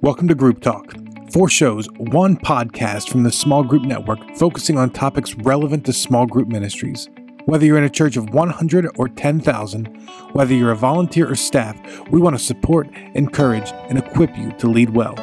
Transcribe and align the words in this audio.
Welcome 0.00 0.28
to 0.28 0.34
Group 0.36 0.60
Talk. 0.60 0.94
Four 1.32 1.48
shows, 1.48 1.88
one 1.96 2.36
podcast 2.36 3.08
from 3.08 3.24
the 3.24 3.32
Small 3.32 3.64
Group 3.64 3.82
Network 3.82 4.20
focusing 4.36 4.78
on 4.78 4.90
topics 4.90 5.34
relevant 5.34 5.84
to 5.86 5.92
small 5.92 6.24
group 6.24 6.46
ministries. 6.46 7.08
Whether 7.46 7.66
you're 7.66 7.78
in 7.78 7.82
a 7.82 7.90
church 7.90 8.16
of 8.16 8.30
100 8.30 8.88
or 8.96 9.08
10,000, 9.08 9.86
whether 10.34 10.54
you're 10.54 10.70
a 10.70 10.76
volunteer 10.76 11.28
or 11.28 11.34
staff, 11.34 11.76
we 12.10 12.20
want 12.20 12.38
to 12.38 12.42
support, 12.42 12.88
encourage, 13.14 13.72
and 13.88 13.98
equip 13.98 14.38
you 14.38 14.52
to 14.52 14.68
lead 14.68 14.90
well. 14.90 15.16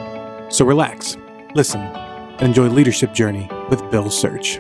So 0.52 0.66
relax, 0.66 1.16
listen, 1.56 1.80
and 1.80 2.42
enjoy 2.42 2.68
Leadership 2.68 3.14
Journey 3.14 3.50
with 3.70 3.90
Bill 3.92 4.10
Search. 4.10 4.60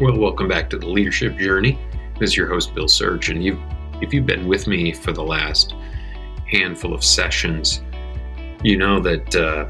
Well, 0.00 0.16
welcome 0.16 0.46
back 0.46 0.70
to 0.70 0.78
the 0.78 0.86
Leadership 0.86 1.36
Journey. 1.38 1.76
This 2.20 2.30
is 2.30 2.36
your 2.36 2.46
host, 2.46 2.72
Bill 2.72 2.86
Search, 2.86 3.30
and 3.30 3.42
you've, 3.42 3.60
if 4.00 4.14
you've 4.14 4.26
been 4.26 4.46
with 4.46 4.68
me 4.68 4.92
for 4.92 5.10
the 5.10 5.24
last 5.24 5.74
handful 6.52 6.94
of 6.94 7.02
sessions, 7.02 7.82
you 8.64 8.76
know 8.76 9.00
that 9.00 9.36
uh, 9.36 9.68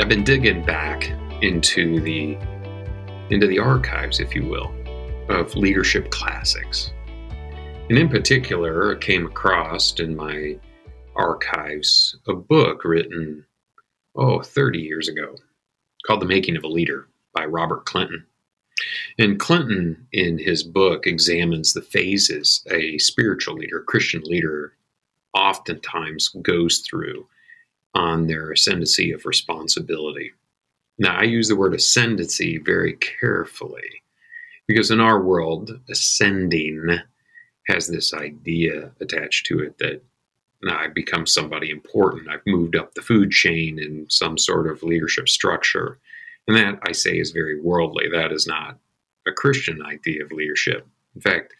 I've 0.00 0.08
been 0.08 0.24
digging 0.24 0.64
back 0.64 1.10
into 1.42 2.00
the 2.00 2.38
into 3.30 3.46
the 3.46 3.58
archives, 3.58 4.18
if 4.18 4.34
you 4.34 4.44
will, 4.44 4.74
of 5.28 5.54
leadership 5.54 6.10
classics. 6.10 6.92
And 7.88 7.98
in 7.98 8.08
particular, 8.08 8.96
I 8.96 8.98
came 8.98 9.26
across 9.26 9.98
in 10.00 10.16
my 10.16 10.58
archives 11.14 12.16
a 12.26 12.34
book 12.34 12.84
written, 12.84 13.44
oh, 14.16 14.42
30 14.42 14.78
years 14.80 15.08
ago 15.08 15.36
called 16.06 16.22
The 16.22 16.26
Making 16.26 16.56
of 16.56 16.64
a 16.64 16.68
Leader 16.68 17.08
by 17.34 17.44
Robert 17.44 17.84
Clinton. 17.84 18.26
And 19.18 19.38
Clinton, 19.38 20.06
in 20.12 20.38
his 20.38 20.62
book, 20.62 21.06
examines 21.06 21.72
the 21.72 21.82
phases 21.82 22.64
a 22.70 22.96
spiritual 22.98 23.54
leader, 23.56 23.80
a 23.80 23.84
Christian 23.84 24.22
leader, 24.24 24.72
oftentimes 25.34 26.28
goes 26.42 26.78
through 26.88 27.26
on 27.94 28.26
their 28.26 28.52
ascendancy 28.52 29.12
of 29.12 29.26
responsibility. 29.26 30.32
Now, 30.98 31.16
I 31.16 31.24
use 31.24 31.48
the 31.48 31.56
word 31.56 31.74
ascendancy 31.74 32.58
very 32.58 32.94
carefully 32.94 34.02
because 34.68 34.90
in 34.90 35.00
our 35.00 35.20
world, 35.20 35.80
ascending 35.88 37.00
has 37.66 37.88
this 37.88 38.12
idea 38.14 38.92
attached 39.00 39.46
to 39.46 39.60
it 39.60 39.78
that 39.78 40.02
now 40.62 40.78
I've 40.78 40.94
become 40.94 41.26
somebody 41.26 41.70
important. 41.70 42.28
I've 42.28 42.46
moved 42.46 42.76
up 42.76 42.94
the 42.94 43.02
food 43.02 43.30
chain 43.30 43.78
in 43.78 44.06
some 44.10 44.36
sort 44.36 44.70
of 44.70 44.82
leadership 44.82 45.28
structure. 45.28 45.98
And 46.46 46.56
that 46.56 46.78
I 46.82 46.92
say 46.92 47.18
is 47.18 47.30
very 47.30 47.60
worldly. 47.60 48.08
That 48.08 48.32
is 48.32 48.46
not 48.46 48.78
a 49.26 49.32
Christian 49.32 49.82
idea 49.82 50.24
of 50.24 50.32
leadership. 50.32 50.86
In 51.14 51.20
fact, 51.20 51.54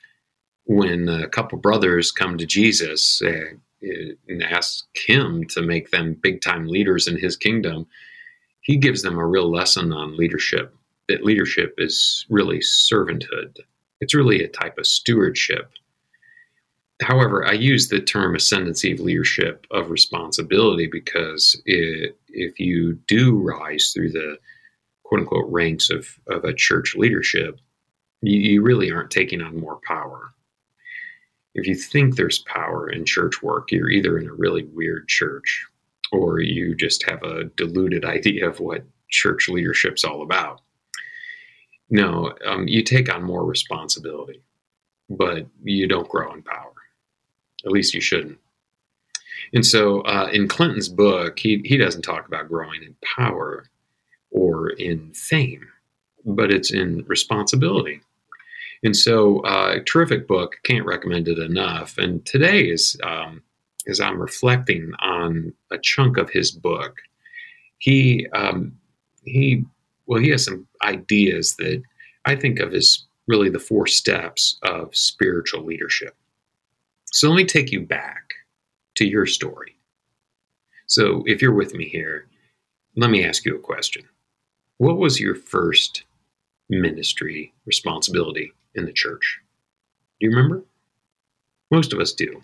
when 0.64 1.08
a 1.08 1.28
couple 1.28 1.58
brothers 1.58 2.12
come 2.12 2.38
to 2.38 2.46
Jesus, 2.46 3.22
uh, 3.22 3.54
and 3.82 4.42
ask 4.42 4.86
him 4.94 5.44
to 5.48 5.62
make 5.62 5.90
them 5.90 6.16
big 6.22 6.40
time 6.40 6.66
leaders 6.66 7.08
in 7.08 7.18
his 7.18 7.36
kingdom, 7.36 7.86
he 8.60 8.76
gives 8.76 9.02
them 9.02 9.18
a 9.18 9.26
real 9.26 9.50
lesson 9.50 9.92
on 9.92 10.16
leadership. 10.16 10.74
That 11.08 11.24
leadership 11.24 11.74
is 11.78 12.26
really 12.28 12.58
servanthood, 12.58 13.58
it's 14.00 14.14
really 14.14 14.42
a 14.42 14.48
type 14.48 14.78
of 14.78 14.86
stewardship. 14.86 15.72
However, 17.02 17.46
I 17.46 17.52
use 17.52 17.88
the 17.88 18.00
term 18.00 18.34
ascendancy 18.34 18.92
of 18.92 19.00
leadership 19.00 19.66
of 19.70 19.90
responsibility 19.90 20.86
because 20.86 21.60
it, 21.64 22.18
if 22.28 22.60
you 22.60 22.98
do 23.06 23.38
rise 23.38 23.92
through 23.94 24.12
the 24.12 24.36
quote 25.02 25.22
unquote 25.22 25.50
ranks 25.50 25.88
of, 25.88 26.06
of 26.28 26.44
a 26.44 26.52
church 26.52 26.94
leadership, 26.94 27.58
you, 28.20 28.38
you 28.38 28.62
really 28.62 28.92
aren't 28.92 29.10
taking 29.10 29.40
on 29.40 29.58
more 29.58 29.80
power 29.86 30.34
if 31.54 31.66
you 31.66 31.74
think 31.74 32.14
there's 32.16 32.40
power 32.40 32.88
in 32.88 33.04
church 33.04 33.42
work, 33.42 33.72
you're 33.72 33.90
either 33.90 34.18
in 34.18 34.28
a 34.28 34.32
really 34.32 34.64
weird 34.64 35.08
church 35.08 35.66
or 36.12 36.40
you 36.40 36.74
just 36.74 37.08
have 37.08 37.22
a 37.22 37.44
diluted 37.56 38.04
idea 38.16 38.48
of 38.48 38.60
what 38.60 38.84
church 39.08 39.48
leadership's 39.48 40.04
all 40.04 40.22
about. 40.22 40.60
No, 41.88 42.32
um, 42.46 42.68
you 42.68 42.84
take 42.84 43.12
on 43.12 43.24
more 43.24 43.44
responsibility, 43.44 44.42
but 45.08 45.46
you 45.64 45.88
don't 45.88 46.08
grow 46.08 46.32
in 46.32 46.42
power. 46.42 46.72
At 47.64 47.72
least 47.72 47.94
you 47.94 48.00
shouldn't. 48.00 48.38
And 49.52 49.66
so 49.66 50.02
uh, 50.02 50.28
in 50.32 50.46
Clinton's 50.46 50.88
book, 50.88 51.38
he, 51.38 51.60
he 51.64 51.76
doesn't 51.76 52.02
talk 52.02 52.28
about 52.28 52.48
growing 52.48 52.82
in 52.84 52.94
power 53.16 53.66
or 54.30 54.70
in 54.70 55.12
fame, 55.12 55.66
but 56.24 56.52
it's 56.52 56.72
in 56.72 57.04
responsibility. 57.08 58.00
And 58.82 58.96
so, 58.96 59.40
uh, 59.40 59.80
terrific 59.86 60.26
book. 60.26 60.56
Can't 60.64 60.86
recommend 60.86 61.28
it 61.28 61.38
enough. 61.38 61.98
And 61.98 62.24
today 62.24 62.62
is 62.62 62.96
um, 63.04 63.42
as 63.88 64.00
I'm 64.00 64.20
reflecting 64.20 64.92
on 65.00 65.52
a 65.70 65.78
chunk 65.78 66.16
of 66.16 66.30
his 66.30 66.50
book. 66.50 66.98
He 67.78 68.26
um, 68.34 68.72
he 69.24 69.64
well, 70.06 70.20
he 70.20 70.30
has 70.30 70.44
some 70.44 70.66
ideas 70.82 71.56
that 71.56 71.82
I 72.24 72.36
think 72.36 72.58
of 72.58 72.74
as 72.74 73.04
really 73.26 73.48
the 73.48 73.58
four 73.58 73.86
steps 73.86 74.58
of 74.62 74.94
spiritual 74.94 75.64
leadership. 75.64 76.16
So 77.12 77.28
let 77.28 77.36
me 77.36 77.44
take 77.44 77.70
you 77.70 77.80
back 77.80 78.34
to 78.96 79.06
your 79.06 79.26
story. 79.26 79.76
So 80.86 81.22
if 81.26 81.40
you're 81.40 81.54
with 81.54 81.74
me 81.74 81.88
here, 81.88 82.26
let 82.96 83.10
me 83.10 83.24
ask 83.24 83.44
you 83.44 83.54
a 83.54 83.60
question. 83.60 84.02
What 84.78 84.98
was 84.98 85.20
your 85.20 85.34
first 85.34 86.04
ministry 86.68 87.52
responsibility 87.66 88.52
in 88.74 88.84
the 88.84 88.92
church. 88.92 89.40
Do 90.20 90.26
you 90.26 90.34
remember? 90.34 90.64
Most 91.70 91.92
of 91.92 92.00
us 92.00 92.12
do. 92.12 92.42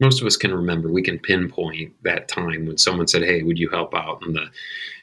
Most 0.00 0.20
of 0.20 0.26
us 0.26 0.36
can 0.36 0.54
remember. 0.54 0.90
We 0.90 1.02
can 1.02 1.18
pinpoint 1.18 1.94
that 2.02 2.28
time 2.28 2.66
when 2.66 2.78
someone 2.78 3.06
said, 3.06 3.22
"Hey, 3.22 3.42
would 3.42 3.58
you 3.58 3.68
help 3.68 3.94
out 3.94 4.22
in 4.26 4.32
the 4.32 4.46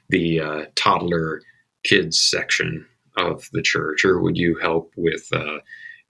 the 0.10 0.40
uh, 0.40 0.66
toddler 0.76 1.42
kids 1.84 2.22
section 2.22 2.86
of 3.18 3.48
the 3.54 3.62
church, 3.62 4.04
or 4.04 4.20
would 4.20 4.38
you 4.38 4.58
help 4.58 4.92
with 4.96 5.28
uh, 5.32 5.60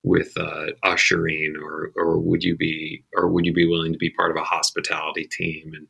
with 0.04 0.32
uh, 0.38 0.68
ushering, 0.84 1.56
or 1.62 1.92
or 1.96 2.18
would 2.18 2.44
you 2.44 2.58
be 2.58 3.04
or 3.16 3.28
would 3.28 3.46
you 3.46 3.54
be 3.54 3.68
willing 3.68 3.94
to 3.94 4.00
be 4.00 4.10
part 4.10 4.32
of 4.32 4.38
a 4.38 4.44
hospitality 4.44 5.26
team?" 5.26 5.74
And 5.76 5.88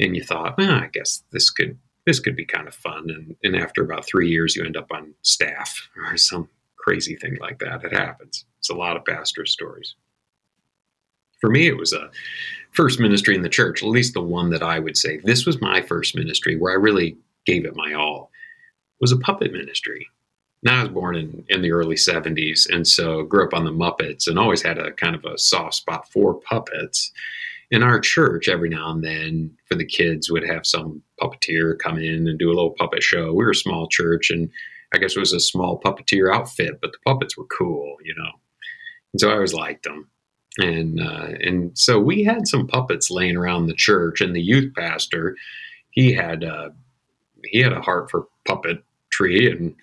and 0.00 0.16
you 0.16 0.24
thought, 0.24 0.56
well, 0.56 0.72
I 0.72 0.88
guess 0.92 1.22
this 1.30 1.50
could 1.50 1.78
this 2.06 2.18
could 2.18 2.34
be 2.34 2.46
kind 2.46 2.66
of 2.66 2.74
fun. 2.74 3.10
And 3.10 3.36
and 3.44 3.54
after 3.54 3.84
about 3.84 4.06
three 4.06 4.30
years, 4.30 4.56
you 4.56 4.64
end 4.64 4.76
up 4.76 4.90
on 4.90 5.14
staff 5.22 5.88
or 5.96 6.16
some 6.16 6.48
crazy 6.82 7.16
thing 7.16 7.36
like 7.40 7.58
that. 7.60 7.84
It 7.84 7.92
happens. 7.92 8.44
It's 8.58 8.70
a 8.70 8.74
lot 8.74 8.96
of 8.96 9.04
pastor 9.04 9.46
stories. 9.46 9.94
For 11.40 11.50
me, 11.50 11.66
it 11.66 11.76
was 11.76 11.92
a 11.92 12.10
first 12.72 13.00
ministry 13.00 13.34
in 13.34 13.42
the 13.42 13.48
church, 13.48 13.82
at 13.82 13.88
least 13.88 14.14
the 14.14 14.22
one 14.22 14.50
that 14.50 14.62
I 14.62 14.78
would 14.78 14.96
say 14.96 15.18
this 15.18 15.46
was 15.46 15.60
my 15.60 15.80
first 15.82 16.14
ministry 16.14 16.56
where 16.56 16.72
I 16.72 16.76
really 16.76 17.16
gave 17.46 17.64
it 17.64 17.76
my 17.76 17.94
all. 17.94 18.30
It 19.00 19.02
was 19.02 19.12
a 19.12 19.18
puppet 19.18 19.52
ministry. 19.52 20.06
Now 20.62 20.80
I 20.80 20.82
was 20.82 20.92
born 20.92 21.16
in, 21.16 21.44
in 21.48 21.62
the 21.62 21.72
early 21.72 21.96
70s 21.96 22.68
and 22.70 22.86
so 22.86 23.22
grew 23.22 23.46
up 23.46 23.54
on 23.54 23.64
the 23.64 23.70
Muppets 23.70 24.26
and 24.28 24.38
always 24.38 24.62
had 24.62 24.78
a 24.78 24.92
kind 24.92 25.14
of 25.14 25.24
a 25.24 25.38
soft 25.38 25.74
spot 25.74 26.10
for 26.10 26.34
puppets. 26.34 27.10
In 27.70 27.82
our 27.82 28.00
church, 28.00 28.48
every 28.48 28.68
now 28.68 28.90
and 28.90 29.02
then, 29.02 29.56
for 29.66 29.76
the 29.76 29.86
kids, 29.86 30.30
would 30.30 30.46
have 30.46 30.66
some 30.66 31.02
puppeteer 31.20 31.78
come 31.78 31.98
in 31.98 32.28
and 32.28 32.38
do 32.38 32.48
a 32.48 32.52
little 32.52 32.74
puppet 32.76 33.02
show. 33.02 33.32
We 33.32 33.44
were 33.44 33.52
a 33.52 33.54
small 33.54 33.86
church 33.86 34.30
and 34.30 34.50
I 34.92 34.98
guess 34.98 35.16
it 35.16 35.20
was 35.20 35.32
a 35.32 35.40
small 35.40 35.80
puppeteer 35.80 36.34
outfit, 36.34 36.78
but 36.80 36.92
the 36.92 36.98
puppets 37.06 37.36
were 37.36 37.46
cool, 37.46 37.96
you 38.04 38.14
know. 38.16 38.30
And 39.12 39.20
so 39.20 39.30
I 39.30 39.34
always 39.34 39.54
liked 39.54 39.84
them. 39.84 40.08
And 40.58 41.00
uh, 41.00 41.28
and 41.40 41.78
so 41.78 42.00
we 42.00 42.24
had 42.24 42.48
some 42.48 42.66
puppets 42.66 43.10
laying 43.10 43.36
around 43.36 43.66
the 43.66 43.74
church, 43.74 44.20
and 44.20 44.34
the 44.34 44.42
youth 44.42 44.74
pastor, 44.74 45.36
he 45.90 46.12
had 46.12 46.42
uh, 46.42 46.70
he 47.44 47.60
had 47.60 47.72
a 47.72 47.80
heart 47.80 48.10
for 48.10 48.26
puppetry, 48.48 49.50
and 49.50 49.74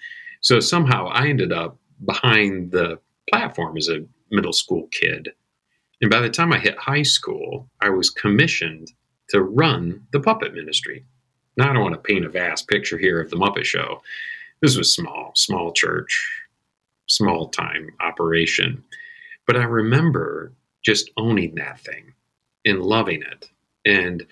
so 0.41 0.59
somehow 0.59 1.07
I 1.07 1.28
ended 1.28 1.53
up 1.53 1.78
behind 2.06 2.72
the 2.72 3.00
platform 3.29 3.78
as 3.78 3.88
a 3.88 4.06
middle 4.29 4.53
school 4.53 4.88
kid. 4.91 5.29
And 6.01 6.12
by 6.12 6.19
the 6.19 6.29
time 6.29 6.53
I 6.53 6.59
hit 6.59 6.78
high 6.78 7.03
school, 7.03 7.69
I 7.81 7.89
was 7.89 8.09
commissioned 8.09 8.91
to 9.29 9.41
run 9.41 10.06
the 10.12 10.19
puppet 10.19 10.53
ministry. 10.53 11.06
Now 11.56 11.69
I 11.69 11.74
don't 11.74 11.81
want 11.81 11.95
to 11.95 12.01
paint 12.01 12.25
a 12.25 12.30
vast 12.30 12.68
picture 12.68 12.98
here 12.98 13.19
of 13.19 13.30
the 13.30 13.36
Muppet 13.36 13.65
Show, 13.65 14.01
this 14.62 14.77
was 14.77 14.94
small, 14.94 15.31
small 15.36 15.71
church, 15.71 16.42
small 17.07 17.50
time 17.50 17.89
operation. 18.00 18.83
But 19.45 19.57
I 19.57 19.63
remember 19.63 20.51
just 20.83 21.12
owning 21.18 21.56
that 21.56 21.80
thing 21.80 22.13
and 22.65 22.81
loving 22.81 23.21
it 23.21 23.50
and 23.86 24.25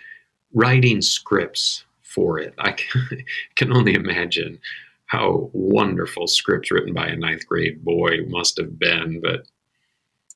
writing 0.54 1.02
scripts 1.02 1.86
for 2.02 2.40
it. 2.40 2.54
I 2.58 2.76
can 3.56 3.74
only 3.74 3.94
imagine 3.94 4.60
how 5.08 5.50
wonderful 5.54 6.28
scripts 6.28 6.72
written 6.72 6.94
by 6.94 7.08
a 7.08 7.16
ninth 7.16 7.46
grade 7.46 7.84
boy 7.84 8.26
must 8.28 8.58
have 8.58 8.80
been. 8.80 9.22
But 9.22 9.48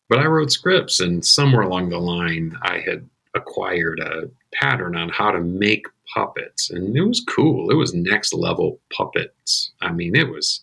but 0.09 0.19
I 0.19 0.25
wrote 0.25 0.51
scripts, 0.51 1.00
and 1.00 1.24
somewhere 1.24 1.62
along 1.62 1.89
the 1.89 2.00
line, 2.00 2.57
I 2.63 2.80
had 2.80 3.07
acquired 3.36 4.00
a 4.00 4.30
pattern 4.51 4.95
on 4.95 5.09
how 5.09 5.31
to 5.31 5.39
make 5.39 5.86
puppets, 6.13 6.69
and 6.69 6.95
it 6.95 7.03
was 7.03 7.23
cool. 7.27 7.69
It 7.69 7.75
was 7.75 7.94
next 7.94 8.33
level 8.33 8.79
puppets. 8.95 9.71
I 9.81 9.91
mean, 9.91 10.15
it 10.15 10.29
was 10.29 10.61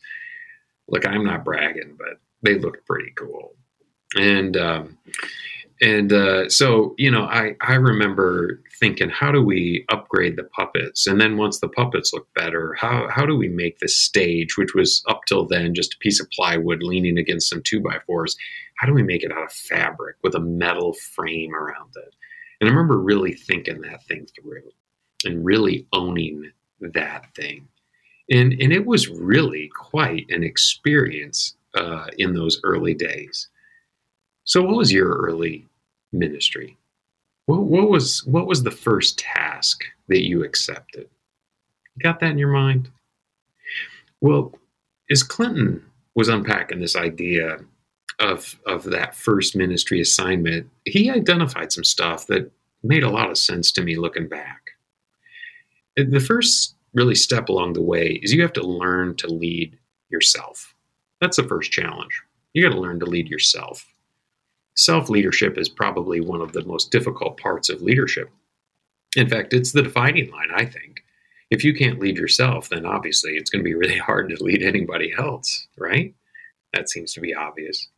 like 0.89 1.07
I'm 1.07 1.25
not 1.25 1.45
bragging, 1.45 1.97
but 1.99 2.19
they 2.43 2.59
looked 2.59 2.87
pretty 2.87 3.13
cool. 3.17 3.55
And 4.17 4.57
um, 4.57 4.99
and 5.81 6.13
uh, 6.13 6.49
so 6.49 6.95
you 6.99 7.11
know, 7.11 7.25
I 7.25 7.57
I 7.61 7.75
remember 7.75 8.61
thinking, 8.79 9.09
how 9.09 9.33
do 9.33 9.43
we 9.43 9.85
upgrade 9.91 10.37
the 10.37 10.45
puppets? 10.45 11.07
And 11.07 11.21
then 11.21 11.37
once 11.37 11.61
the 11.61 11.69
puppets 11.69 12.13
look 12.13 12.33
better, 12.35 12.75
how, 12.75 13.09
how 13.09 13.25
do 13.25 13.37
we 13.37 13.49
make 13.49 13.79
the 13.79 13.89
stage, 13.89 14.57
which 14.57 14.75
was 14.75 15.03
up 15.09 15.23
till 15.27 15.47
then 15.47 15.75
just 15.75 15.95
a 15.95 15.99
piece 15.99 16.21
of 16.21 16.31
plywood 16.31 16.83
leaning 16.83 17.19
against 17.19 17.49
some 17.49 17.63
two 17.63 17.81
by 17.81 17.99
fours, 18.07 18.37
how 18.77 18.87
do 18.87 18.93
we 18.93 19.03
make 19.03 19.23
it 19.23 19.33
out 19.33 19.45
of 19.45 19.53
fabric 19.53 20.17
with 20.23 20.35
a 20.35 20.41
metal 20.41 20.93
frame 20.93 21.55
around 21.55 21.93
it? 21.97 22.15
And 22.61 22.69
I 22.69 22.73
remember 22.73 22.99
really 22.99 23.33
thinking 23.33 23.81
that 23.83 24.05
thing 24.05 24.27
through 24.27 24.63
and 25.25 25.45
really 25.45 25.87
owning 25.93 26.51
that 26.81 27.35
thing. 27.35 27.69
And, 28.31 28.53
and 28.55 28.73
it 28.73 28.87
was 28.87 29.09
really 29.09 29.71
quite 29.75 30.27
an 30.31 30.43
experience 30.43 31.55
uh, 31.75 32.07
in 32.19 32.35
those 32.35 32.61
early 32.65 32.95
days. 32.95 33.49
So, 34.45 34.63
what 34.63 34.77
was 34.77 34.93
your 34.93 35.13
early 35.17 35.67
ministry? 36.13 36.77
What, 37.47 37.63
what 37.63 37.89
was 37.89 38.25
what 38.27 38.47
was 38.47 38.63
the 38.63 38.71
first 38.71 39.19
task 39.19 39.85
that 40.09 40.27
you 40.27 40.45
accepted? 40.45 41.09
You 41.97 42.03
got 42.03 42.21
that 42.21 42.31
in 42.31 42.39
your 42.39 42.53
mind? 42.53 42.91
Well, 44.21 44.55
as 45.11 45.23
Clinton 45.23 45.85
was 46.15 46.29
unpacking 46.29 46.81
this 46.81 46.97
idea 46.97 47.59
of 48.19 48.59
of 48.67 48.85
that 48.85 49.15
first 49.15 49.55
ministry 49.55 50.01
assignment, 50.01 50.69
he 50.85 51.11
identified 51.11 51.73
some 51.73 51.85
stuff 51.85 52.27
that 52.29 52.51
made 52.83 53.03
a 53.03 53.11
lot 53.11 53.31
of 53.31 53.39
sense 53.39 53.71
to 53.73 53.83
me 53.83 53.97
looking 53.97 54.29
back. 54.29 54.66
The 55.97 56.21
first 56.21 56.77
really 56.95 57.15
step 57.15 57.49
along 57.49 57.73
the 57.73 57.83
way 57.83 58.21
is 58.23 58.33
you 58.33 58.43
have 58.43 58.53
to 58.55 58.67
learn 58.67 59.17
to 59.17 59.29
lead 59.29 59.79
yourself. 60.11 60.75
That's 61.21 61.37
the 61.37 61.49
first 61.49 61.73
challenge. 61.73 62.23
You 62.53 62.63
got 62.63 62.75
to 62.75 62.81
learn 62.81 63.01
to 63.01 63.07
lead 63.07 63.29
yourself. 63.29 63.87
Self 64.75 65.09
leadership 65.09 65.57
is 65.57 65.69
probably 65.69 66.21
one 66.21 66.41
of 66.41 66.53
the 66.53 66.65
most 66.65 66.91
difficult 66.91 67.39
parts 67.39 67.71
of 67.71 67.83
leadership. 67.83 68.31
In 69.17 69.29
fact, 69.29 69.55
it's 69.55 69.73
the 69.73 69.83
dividing 69.83 70.31
line, 70.31 70.51
I 70.55 70.67
think. 70.67 71.03
If 71.51 71.65
you 71.65 71.75
can't 71.75 71.99
lead 71.99 72.19
yourself, 72.19 72.69
then 72.69 72.85
obviously 72.85 73.33
it's 73.33 73.51
going 73.51 73.61
to 73.61 73.69
be 73.69 73.75
really 73.75 73.99
hard 74.11 74.29
to 74.29 74.43
lead 74.43 74.63
anybody 74.63 75.15
else, 75.17 75.67
right? 75.79 76.15
That 76.75 76.91
seems 76.91 77.15
to 77.15 77.21
be 77.21 77.35
obvious. 77.35 77.89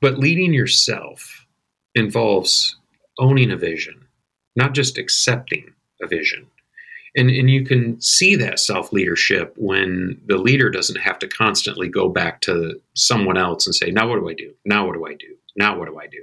But 0.00 0.18
leading 0.18 0.52
yourself 0.52 1.46
involves 1.94 2.76
owning 3.18 3.50
a 3.50 3.56
vision, 3.56 4.06
not 4.54 4.74
just 4.74 4.98
accepting 4.98 5.72
a 6.02 6.06
vision. 6.06 6.46
And, 7.14 7.28
and 7.28 7.50
you 7.50 7.64
can 7.64 8.00
see 8.00 8.36
that 8.36 8.58
self 8.58 8.92
leadership 8.92 9.54
when 9.56 10.20
the 10.26 10.38
leader 10.38 10.70
doesn't 10.70 11.00
have 11.00 11.18
to 11.20 11.28
constantly 11.28 11.88
go 11.88 12.08
back 12.08 12.40
to 12.42 12.80
someone 12.94 13.36
else 13.36 13.66
and 13.66 13.74
say, 13.74 13.90
Now 13.90 14.08
what 14.08 14.20
do 14.20 14.28
I 14.28 14.34
do? 14.34 14.54
Now 14.64 14.86
what 14.86 14.94
do 14.94 15.06
I 15.06 15.14
do? 15.14 15.34
Now 15.56 15.78
what 15.78 15.88
do 15.88 15.98
I 15.98 16.06
do? 16.06 16.22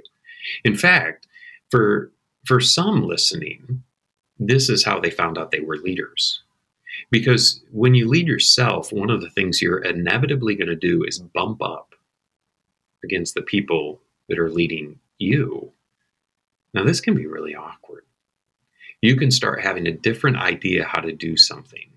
In 0.64 0.76
fact, 0.76 1.26
for, 1.70 2.10
for 2.44 2.60
some 2.60 3.06
listening, 3.06 3.82
this 4.38 4.68
is 4.68 4.84
how 4.84 4.98
they 4.98 5.10
found 5.10 5.38
out 5.38 5.50
they 5.50 5.60
were 5.60 5.76
leaders. 5.76 6.42
Because 7.10 7.62
when 7.70 7.94
you 7.94 8.08
lead 8.08 8.26
yourself, 8.26 8.92
one 8.92 9.10
of 9.10 9.20
the 9.20 9.30
things 9.30 9.62
you're 9.62 9.84
inevitably 9.84 10.56
going 10.56 10.68
to 10.68 10.76
do 10.76 11.04
is 11.04 11.18
bump 11.18 11.62
up 11.62 11.94
against 13.04 13.34
the 13.34 13.42
people 13.42 14.00
that 14.28 14.38
are 14.38 14.50
leading 14.50 14.98
you. 15.18 15.70
Now, 16.74 16.84
this 16.84 17.00
can 17.00 17.14
be 17.14 17.26
really 17.26 17.54
awkward 17.54 18.04
you 19.02 19.16
can 19.16 19.30
start 19.30 19.62
having 19.62 19.86
a 19.86 19.92
different 19.92 20.36
idea 20.36 20.84
how 20.84 21.00
to 21.00 21.12
do 21.12 21.36
something. 21.36 21.90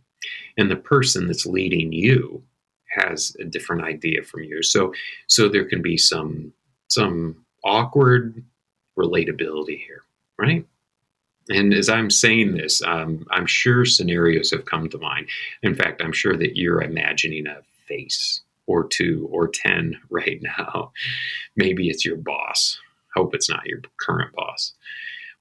And 0.58 0.70
the 0.70 0.76
person 0.76 1.28
that's 1.28 1.46
leading 1.46 1.92
you 1.92 2.44
has 2.90 3.36
a 3.40 3.44
different 3.44 3.84
idea 3.84 4.22
from 4.24 4.44
you. 4.44 4.64
So 4.64 4.94
so 5.28 5.50
there 5.50 5.66
can 5.66 5.82
be 5.82 5.98
some 5.98 6.54
some 6.88 7.44
awkward 7.64 8.44
relatability 8.98 9.80
here, 9.86 10.04
right? 10.38 10.66
And 11.50 11.74
as 11.74 11.90
I'm 11.90 12.10
saying 12.10 12.56
this, 12.56 12.82
um, 12.84 13.26
I'm 13.32 13.46
sure 13.46 13.84
scenarios 13.84 14.52
have 14.52 14.66
come 14.66 14.88
to 14.90 14.98
mind. 14.98 15.28
In 15.62 15.76
fact, 15.76 16.02
I'm 16.02 16.14
sure 16.14 16.38
that 16.38 16.56
you're 16.56 16.82
imagining 16.82 17.48
a 17.48 17.62
face 17.86 18.42
or 18.66 18.88
two 18.88 19.28
or 19.32 19.48
10 19.50 20.00
right 20.10 20.42
now. 20.42 20.92
Maybe 21.56 21.90
it's 21.90 22.06
your 22.06 22.18
boss. 22.18 22.80
Hope 23.16 23.36
it's 23.36 23.50
not 23.50 23.66
your 23.66 23.82
current 24.00 24.34
boss. 24.34 24.74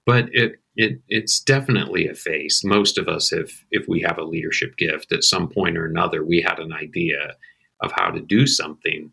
But 0.04 0.28
it 0.32 0.58
it, 0.76 1.00
it's 1.08 1.40
definitely 1.40 2.08
a 2.08 2.14
face. 2.14 2.64
Most 2.64 2.98
of 2.98 3.08
us 3.08 3.30
have, 3.30 3.50
if 3.70 3.86
we 3.88 4.00
have 4.02 4.18
a 4.18 4.24
leadership 4.24 4.76
gift 4.76 5.12
at 5.12 5.24
some 5.24 5.48
point 5.48 5.76
or 5.76 5.84
another, 5.84 6.24
we 6.24 6.40
had 6.40 6.58
an 6.58 6.72
idea 6.72 7.36
of 7.80 7.92
how 7.92 8.10
to 8.10 8.20
do 8.20 8.46
something. 8.46 9.12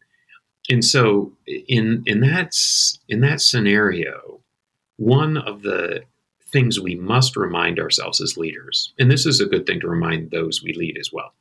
And 0.69 0.85
so 0.85 1.33
in 1.47 2.03
in 2.05 2.21
that 2.21 2.55
in 3.07 3.21
that 3.21 3.41
scenario, 3.41 4.41
one 4.97 5.37
of 5.37 5.63
the 5.63 6.03
things 6.51 6.79
we 6.79 6.95
must 6.95 7.35
remind 7.35 7.79
ourselves 7.79 8.21
as 8.21 8.37
leaders, 8.37 8.93
and 8.99 9.11
this 9.11 9.25
is 9.25 9.39
a 9.39 9.45
good 9.45 9.65
thing 9.65 9.79
to 9.79 9.87
remind 9.87 10.31
those 10.31 10.63
we 10.63 10.73
lead 10.73 10.97
as 10.99 11.11
well, 11.11 11.33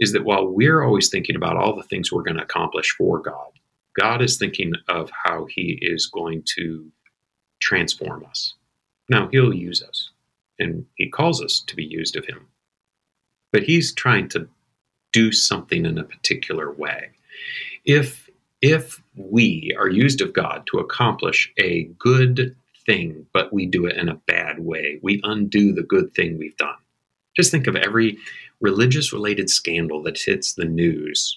is 0.00 0.12
that 0.12 0.24
while 0.24 0.46
we're 0.46 0.82
always 0.82 1.08
thinking 1.08 1.36
about 1.36 1.56
all 1.56 1.76
the 1.76 1.82
things 1.82 2.10
we're 2.10 2.22
going 2.22 2.36
to 2.36 2.42
accomplish 2.42 2.94
for 2.96 3.20
God, 3.20 3.50
God 3.98 4.22
is 4.22 4.38
thinking 4.38 4.72
of 4.88 5.10
how 5.24 5.46
He 5.46 5.78
is 5.82 6.06
going 6.06 6.42
to 6.56 6.90
transform 7.60 8.24
us 8.24 8.54
now, 9.08 9.28
he'll 9.30 9.52
use 9.52 9.82
us, 9.82 10.10
and 10.58 10.86
he 10.94 11.08
calls 11.08 11.42
us 11.42 11.60
to 11.66 11.76
be 11.76 11.84
used 11.84 12.16
of 12.16 12.24
him. 12.26 12.46
But 13.52 13.64
he's 13.64 13.92
trying 13.92 14.28
to 14.30 14.48
do 15.12 15.32
something 15.32 15.84
in 15.84 15.98
a 15.98 16.04
particular 16.04 16.72
way. 16.72 17.10
If 17.84 18.28
if 18.62 19.02
we 19.16 19.74
are 19.76 19.88
used 19.88 20.20
of 20.20 20.32
God 20.32 20.62
to 20.66 20.78
accomplish 20.78 21.52
a 21.58 21.84
good 21.98 22.54
thing, 22.86 23.26
but 23.32 23.52
we 23.52 23.66
do 23.66 23.86
it 23.86 23.96
in 23.96 24.08
a 24.08 24.20
bad 24.26 24.60
way, 24.60 25.00
we 25.02 25.20
undo 25.24 25.72
the 25.72 25.82
good 25.82 26.14
thing 26.14 26.38
we've 26.38 26.56
done. 26.56 26.76
Just 27.36 27.50
think 27.50 27.66
of 27.66 27.74
every 27.74 28.18
religious 28.60 29.12
related 29.12 29.50
scandal 29.50 30.02
that 30.04 30.18
hits 30.18 30.52
the 30.52 30.64
news. 30.64 31.36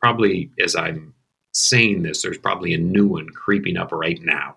Probably 0.00 0.50
as 0.62 0.74
I'm 0.74 1.14
saying 1.52 2.02
this, 2.02 2.22
there's 2.22 2.38
probably 2.38 2.74
a 2.74 2.78
new 2.78 3.06
one 3.06 3.28
creeping 3.28 3.76
up 3.76 3.92
right 3.92 4.20
now. 4.22 4.56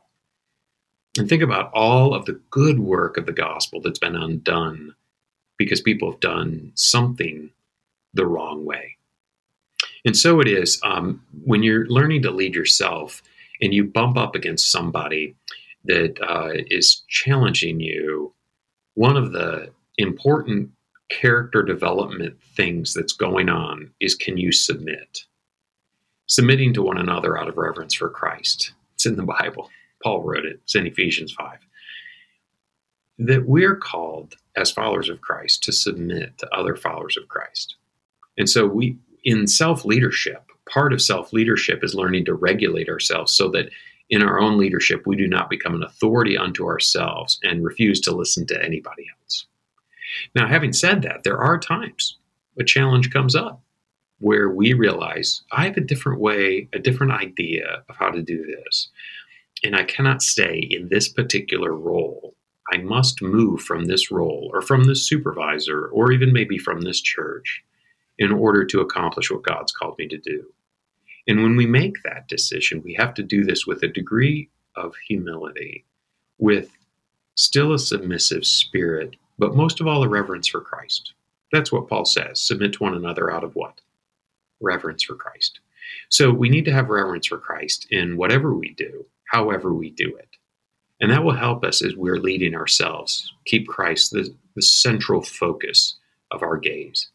And 1.19 1.27
think 1.27 1.43
about 1.43 1.71
all 1.73 2.13
of 2.13 2.25
the 2.25 2.39
good 2.49 2.79
work 2.79 3.17
of 3.17 3.25
the 3.25 3.33
gospel 3.33 3.81
that's 3.81 3.99
been 3.99 4.15
undone 4.15 4.95
because 5.57 5.81
people 5.81 6.11
have 6.11 6.19
done 6.21 6.71
something 6.75 7.51
the 8.13 8.25
wrong 8.25 8.65
way. 8.65 8.95
And 10.05 10.15
so 10.15 10.39
it 10.39 10.47
is 10.47 10.79
um, 10.83 11.21
when 11.43 11.61
you're 11.61 11.85
learning 11.87 12.21
to 12.23 12.31
lead 12.31 12.55
yourself 12.55 13.21
and 13.61 13.73
you 13.73 13.83
bump 13.83 14.17
up 14.17 14.33
against 14.33 14.71
somebody 14.71 15.35
that 15.85 16.17
uh, 16.21 16.51
is 16.67 17.01
challenging 17.09 17.79
you, 17.79 18.33
one 18.93 19.17
of 19.17 19.33
the 19.33 19.71
important 19.97 20.71
character 21.09 21.63
development 21.63 22.37
things 22.55 22.93
that's 22.93 23.13
going 23.13 23.49
on 23.49 23.91
is 23.99 24.15
can 24.15 24.37
you 24.37 24.51
submit? 24.51 25.25
Submitting 26.27 26.73
to 26.75 26.83
one 26.83 26.97
another 26.97 27.37
out 27.37 27.49
of 27.49 27.57
reverence 27.57 27.93
for 27.93 28.09
Christ. 28.09 28.71
It's 28.93 29.05
in 29.05 29.17
the 29.17 29.23
Bible. 29.23 29.69
Paul 30.03 30.23
wrote 30.23 30.45
it. 30.45 30.59
It's 30.63 30.75
in 30.75 30.87
Ephesians 30.87 31.33
5. 31.33 31.57
That 33.19 33.47
we're 33.47 33.75
called 33.75 34.35
as 34.55 34.71
followers 34.71 35.09
of 35.09 35.21
Christ 35.21 35.63
to 35.63 35.71
submit 35.71 36.37
to 36.37 36.55
other 36.55 36.75
followers 36.75 37.17
of 37.17 37.27
Christ. 37.27 37.75
And 38.37 38.49
so 38.49 38.65
we 38.65 38.97
in 39.23 39.47
self-leadership, 39.47 40.43
part 40.71 40.93
of 40.93 41.01
self-leadership 41.01 41.83
is 41.83 41.95
learning 41.95 42.25
to 42.25 42.33
regulate 42.33 42.89
ourselves 42.89 43.33
so 43.33 43.49
that 43.49 43.69
in 44.09 44.23
our 44.23 44.39
own 44.39 44.57
leadership 44.57 45.05
we 45.05 45.15
do 45.15 45.27
not 45.27 45.49
become 45.49 45.75
an 45.75 45.83
authority 45.83 46.37
unto 46.37 46.65
ourselves 46.65 47.39
and 47.43 47.63
refuse 47.63 47.99
to 48.01 48.15
listen 48.15 48.45
to 48.47 48.63
anybody 48.63 49.05
else. 49.21 49.45
Now, 50.35 50.47
having 50.47 50.73
said 50.73 51.01
that, 51.03 51.23
there 51.23 51.37
are 51.37 51.59
times 51.59 52.17
a 52.57 52.63
challenge 52.63 53.11
comes 53.11 53.35
up 53.35 53.61
where 54.19 54.49
we 54.49 54.73
realize 54.73 55.43
I 55.51 55.65
have 55.65 55.77
a 55.77 55.81
different 55.81 56.19
way, 56.19 56.67
a 56.73 56.79
different 56.79 57.13
idea 57.13 57.83
of 57.87 57.95
how 57.95 58.09
to 58.09 58.21
do 58.21 58.45
this 58.45 58.89
and 59.63 59.75
I 59.75 59.83
cannot 59.83 60.21
stay 60.21 60.67
in 60.71 60.89
this 60.89 61.09
particular 61.09 61.73
role. 61.73 62.35
I 62.71 62.77
must 62.77 63.21
move 63.21 63.61
from 63.61 63.85
this 63.85 64.11
role 64.11 64.49
or 64.53 64.61
from 64.61 64.83
this 64.83 65.07
supervisor 65.07 65.87
or 65.87 66.11
even 66.11 66.31
maybe 66.31 66.57
from 66.57 66.81
this 66.81 67.01
church 67.01 67.63
in 68.17 68.31
order 68.31 68.65
to 68.65 68.81
accomplish 68.81 69.31
what 69.31 69.43
God's 69.43 69.71
called 69.71 69.97
me 69.97 70.07
to 70.07 70.17
do. 70.17 70.45
And 71.27 71.43
when 71.43 71.55
we 71.55 71.65
make 71.65 72.03
that 72.03 72.27
decision, 72.27 72.81
we 72.83 72.93
have 72.95 73.13
to 73.15 73.23
do 73.23 73.43
this 73.43 73.65
with 73.65 73.83
a 73.83 73.87
degree 73.87 74.49
of 74.75 74.93
humility, 75.07 75.85
with 76.37 76.69
still 77.35 77.73
a 77.73 77.79
submissive 77.79 78.45
spirit, 78.45 79.15
but 79.37 79.55
most 79.55 79.79
of 79.79 79.87
all, 79.87 80.03
a 80.03 80.07
reverence 80.07 80.47
for 80.47 80.61
Christ. 80.61 81.13
That's 81.51 81.71
what 81.71 81.87
Paul 81.87 82.05
says 82.05 82.39
submit 82.39 82.73
to 82.73 82.83
one 82.83 82.93
another 82.93 83.31
out 83.31 83.43
of 83.43 83.55
what? 83.55 83.81
Reverence 84.59 85.03
for 85.03 85.15
Christ. 85.15 85.59
So 86.09 86.31
we 86.31 86.49
need 86.49 86.65
to 86.65 86.73
have 86.73 86.89
reverence 86.89 87.27
for 87.27 87.37
Christ 87.37 87.87
in 87.89 88.17
whatever 88.17 88.53
we 88.53 88.73
do 88.73 89.05
however 89.31 89.73
we 89.73 89.91
do 89.91 90.15
it. 90.17 90.29
And 91.01 91.11
that 91.11 91.23
will 91.23 91.35
help 91.35 91.63
us 91.63 91.83
as 91.83 91.95
we're 91.95 92.17
leading 92.17 92.55
ourselves, 92.55 93.33
keep 93.45 93.67
Christ 93.67 94.11
the, 94.11 94.35
the 94.55 94.61
central 94.61 95.21
focus 95.21 95.95
of 96.31 96.43
our 96.43 96.57
gaze. 96.57 97.09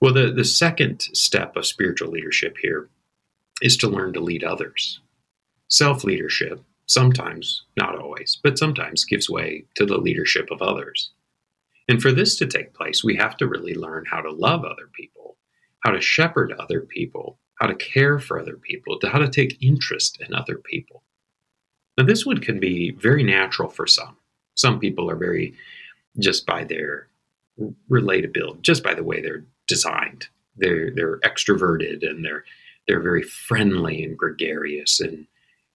Well, 0.00 0.12
the, 0.12 0.30
the 0.30 0.44
second 0.44 1.00
step 1.00 1.56
of 1.56 1.66
spiritual 1.66 2.10
leadership 2.10 2.56
here 2.60 2.88
is 3.62 3.76
to 3.78 3.88
learn 3.88 4.12
to 4.12 4.20
lead 4.20 4.44
others. 4.44 5.00
Self 5.68 6.04
leadership 6.04 6.60
sometimes, 6.86 7.62
not 7.76 7.98
always, 7.98 8.38
but 8.42 8.58
sometimes 8.58 9.04
gives 9.04 9.30
way 9.30 9.64
to 9.76 9.86
the 9.86 9.96
leadership 9.96 10.48
of 10.50 10.60
others. 10.60 11.10
And 11.88 12.02
for 12.02 12.12
this 12.12 12.36
to 12.36 12.46
take 12.46 12.74
place, 12.74 13.02
we 13.02 13.16
have 13.16 13.36
to 13.38 13.48
really 13.48 13.74
learn 13.74 14.04
how 14.10 14.20
to 14.20 14.30
love 14.30 14.64
other 14.64 14.88
people, 14.92 15.36
how 15.80 15.92
to 15.92 16.00
shepherd 16.00 16.52
other 16.52 16.82
people, 16.82 17.38
how 17.60 17.66
to 17.66 17.74
care 17.74 18.18
for 18.18 18.38
other 18.38 18.56
people, 18.56 18.98
to 18.98 19.08
how 19.08 19.18
to 19.18 19.28
take 19.28 19.62
interest 19.62 20.20
in 20.20 20.34
other 20.34 20.56
people. 20.56 21.03
Now, 21.96 22.04
this 22.04 22.26
one 22.26 22.38
can 22.38 22.58
be 22.58 22.90
very 22.92 23.22
natural 23.22 23.68
for 23.68 23.86
some. 23.86 24.16
Some 24.54 24.78
people 24.80 25.10
are 25.10 25.16
very, 25.16 25.54
just 26.18 26.46
by 26.46 26.64
their 26.64 27.08
relatability, 27.90 28.62
just 28.62 28.82
by 28.82 28.94
the 28.94 29.04
way 29.04 29.20
they're 29.20 29.44
designed, 29.68 30.28
they're 30.56 30.90
they're 30.90 31.18
extroverted 31.20 32.08
and 32.08 32.24
they're 32.24 32.44
they're 32.86 33.00
very 33.00 33.22
friendly 33.22 34.04
and 34.04 34.18
gregarious. 34.18 35.00
And 35.00 35.26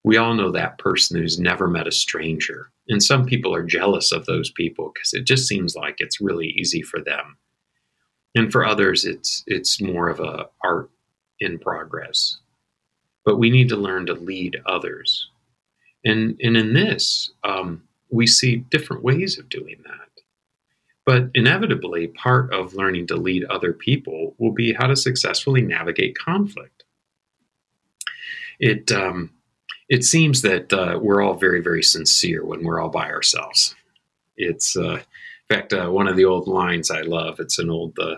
we 0.04 0.18
all 0.18 0.34
know 0.34 0.52
that 0.52 0.78
person 0.78 1.18
who's 1.18 1.40
never 1.40 1.68
met 1.68 1.88
a 1.88 1.92
stranger. 1.92 2.70
And 2.88 3.04
some 3.04 3.26
people 3.26 3.54
are 3.54 3.64
jealous 3.64 4.12
of 4.12 4.26
those 4.26 4.52
people 4.52 4.92
because 4.94 5.14
it 5.14 5.26
just 5.26 5.48
seems 5.48 5.76
like 5.76 5.96
it's 5.98 6.22
really 6.22 6.48
easy 6.48 6.82
for 6.82 7.02
them. 7.02 7.38
And 8.36 8.52
for 8.52 8.66
others 8.66 9.06
it's 9.06 9.44
it's 9.48 9.82
more 9.82 10.10
of 10.10 10.20
a 10.20 10.48
art 10.64 10.90
in 11.40 11.60
progress. 11.60 12.38
But 13.26 13.38
we 13.38 13.50
need 13.50 13.70
to 13.70 13.76
learn 13.76 14.06
to 14.08 14.14
lead 14.14 14.62
others 14.66 15.30
and 16.06 16.39
and 16.41 16.58
in 16.58 16.74
this 16.74 17.32
um, 17.44 17.84
we 18.10 18.25
see 18.25 18.58
different 18.58 19.03
ways 19.03 19.38
of 19.38 19.50
doing 19.50 19.77
that 19.86 20.10
but 21.10 21.32
inevitably, 21.34 22.10
part 22.10 22.53
of 22.53 22.75
learning 22.75 23.08
to 23.08 23.15
lead 23.15 23.44
other 23.46 23.74
people 23.74 24.36
will 24.38 24.51
be 24.51 24.74
how 24.74 24.86
to 24.86 24.96
successfully 24.96 25.63
navigate 25.63 26.15
conflict. 26.15 26.84
It, 28.60 28.91
um, 28.91 29.32
it 29.89 30.03
seems 30.03 30.44
that 30.44 30.72
uh, 30.72 31.00
we're 31.01 31.24
all 31.24 31.34
very, 31.34 31.62
very 31.62 31.82
sincere 31.82 32.46
when 32.46 32.63
we're 32.63 32.79
all 32.79 32.91
by 32.91 33.10
ourselves. 33.10 33.74
It's, 34.38 34.77
uh, 34.77 34.98
in 34.98 35.56
fact, 35.56 35.74
uh, 35.74 35.88
one 35.88 36.08
of 36.08 36.15
the 36.15 36.25
old 36.25 36.48
lines 36.48 36.91
I 36.91 37.01
love, 37.01 37.39
it's 37.39 37.58
an 37.58 37.72
old 37.72 37.98
uh, 37.98 38.18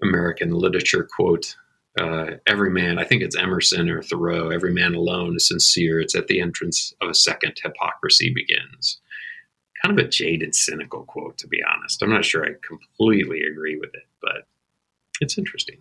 American 0.00 0.52
literature 0.52 1.08
quote. 1.12 1.56
Uh, 1.98 2.36
every 2.46 2.70
man, 2.70 2.98
I 2.98 3.04
think 3.04 3.22
it's 3.22 3.36
Emerson 3.36 3.90
or 3.90 4.02
Thoreau, 4.02 4.50
every 4.50 4.72
man 4.72 4.94
alone 4.94 5.36
is 5.36 5.48
sincere. 5.48 6.00
It's 6.00 6.14
at 6.14 6.28
the 6.28 6.40
entrance 6.40 6.94
of 7.00 7.08
a 7.08 7.14
second 7.14 7.56
hypocrisy 7.62 8.32
begins 8.32 9.00
kind 9.82 9.98
of 9.98 10.04
a 10.04 10.08
jaded, 10.08 10.54
cynical 10.54 11.04
quote, 11.04 11.38
to 11.38 11.48
be 11.48 11.62
honest. 11.62 12.02
I'm 12.02 12.10
not 12.10 12.24
sure 12.24 12.44
I 12.44 12.50
completely 12.66 13.42
agree 13.42 13.78
with 13.78 13.94
it, 13.94 14.06
but 14.20 14.46
it's 15.20 15.38
interesting. 15.38 15.78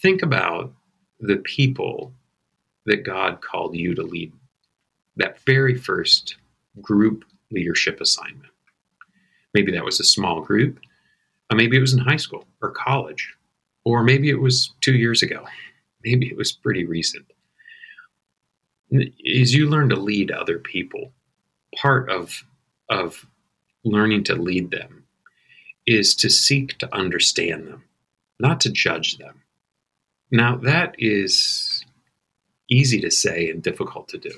Think 0.00 0.22
about 0.22 0.72
the 1.20 1.36
people 1.38 2.12
that 2.86 3.04
God 3.04 3.40
called 3.40 3.76
you 3.76 3.94
to 3.94 4.02
lead 4.02 4.32
that 5.16 5.40
very 5.40 5.76
first 5.76 6.36
group 6.80 7.24
leadership 7.50 8.00
assignment. 8.00 8.52
Maybe 9.54 9.72
that 9.72 9.84
was 9.84 10.00
a 10.00 10.04
small 10.04 10.40
group, 10.40 10.78
or 11.50 11.56
maybe 11.56 11.76
it 11.76 11.80
was 11.80 11.94
in 11.94 11.98
high 11.98 12.16
school 12.16 12.44
or 12.62 12.70
college, 12.70 13.34
or 13.88 14.02
maybe 14.02 14.28
it 14.28 14.38
was 14.38 14.70
two 14.82 14.96
years 14.96 15.22
ago. 15.22 15.46
Maybe 16.04 16.26
it 16.26 16.36
was 16.36 16.52
pretty 16.52 16.84
recent. 16.84 17.24
As 18.92 19.54
you 19.54 19.66
learn 19.66 19.88
to 19.88 19.96
lead 19.96 20.30
other 20.30 20.58
people, 20.58 21.10
part 21.74 22.10
of 22.10 22.44
of 22.90 23.24
learning 23.84 24.24
to 24.24 24.34
lead 24.34 24.70
them 24.70 25.04
is 25.86 26.14
to 26.16 26.28
seek 26.28 26.76
to 26.78 26.94
understand 26.94 27.66
them, 27.66 27.82
not 28.38 28.60
to 28.60 28.70
judge 28.70 29.16
them. 29.16 29.40
Now 30.30 30.56
that 30.56 30.94
is 30.98 31.82
easy 32.68 33.00
to 33.00 33.10
say 33.10 33.48
and 33.48 33.62
difficult 33.62 34.08
to 34.08 34.18
do. 34.18 34.32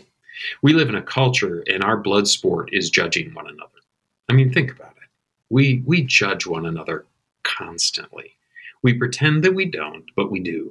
We 0.62 0.74
live 0.74 0.88
in 0.88 0.94
a 0.94 1.02
culture 1.02 1.64
and 1.66 1.82
our 1.82 1.96
blood 1.96 2.28
sport 2.28 2.70
is 2.72 2.88
judging 2.88 3.34
one 3.34 3.48
another. 3.48 3.80
I 4.28 4.32
mean, 4.32 4.52
think 4.52 4.70
about 4.70 4.94
it. 5.02 5.08
We 5.48 5.82
we 5.84 6.04
judge 6.04 6.46
one 6.46 6.66
another 6.66 7.06
constantly. 7.42 8.36
We 8.82 8.94
pretend 8.94 9.44
that 9.44 9.54
we 9.54 9.66
don't, 9.66 10.04
but 10.16 10.30
we 10.30 10.40
do. 10.40 10.70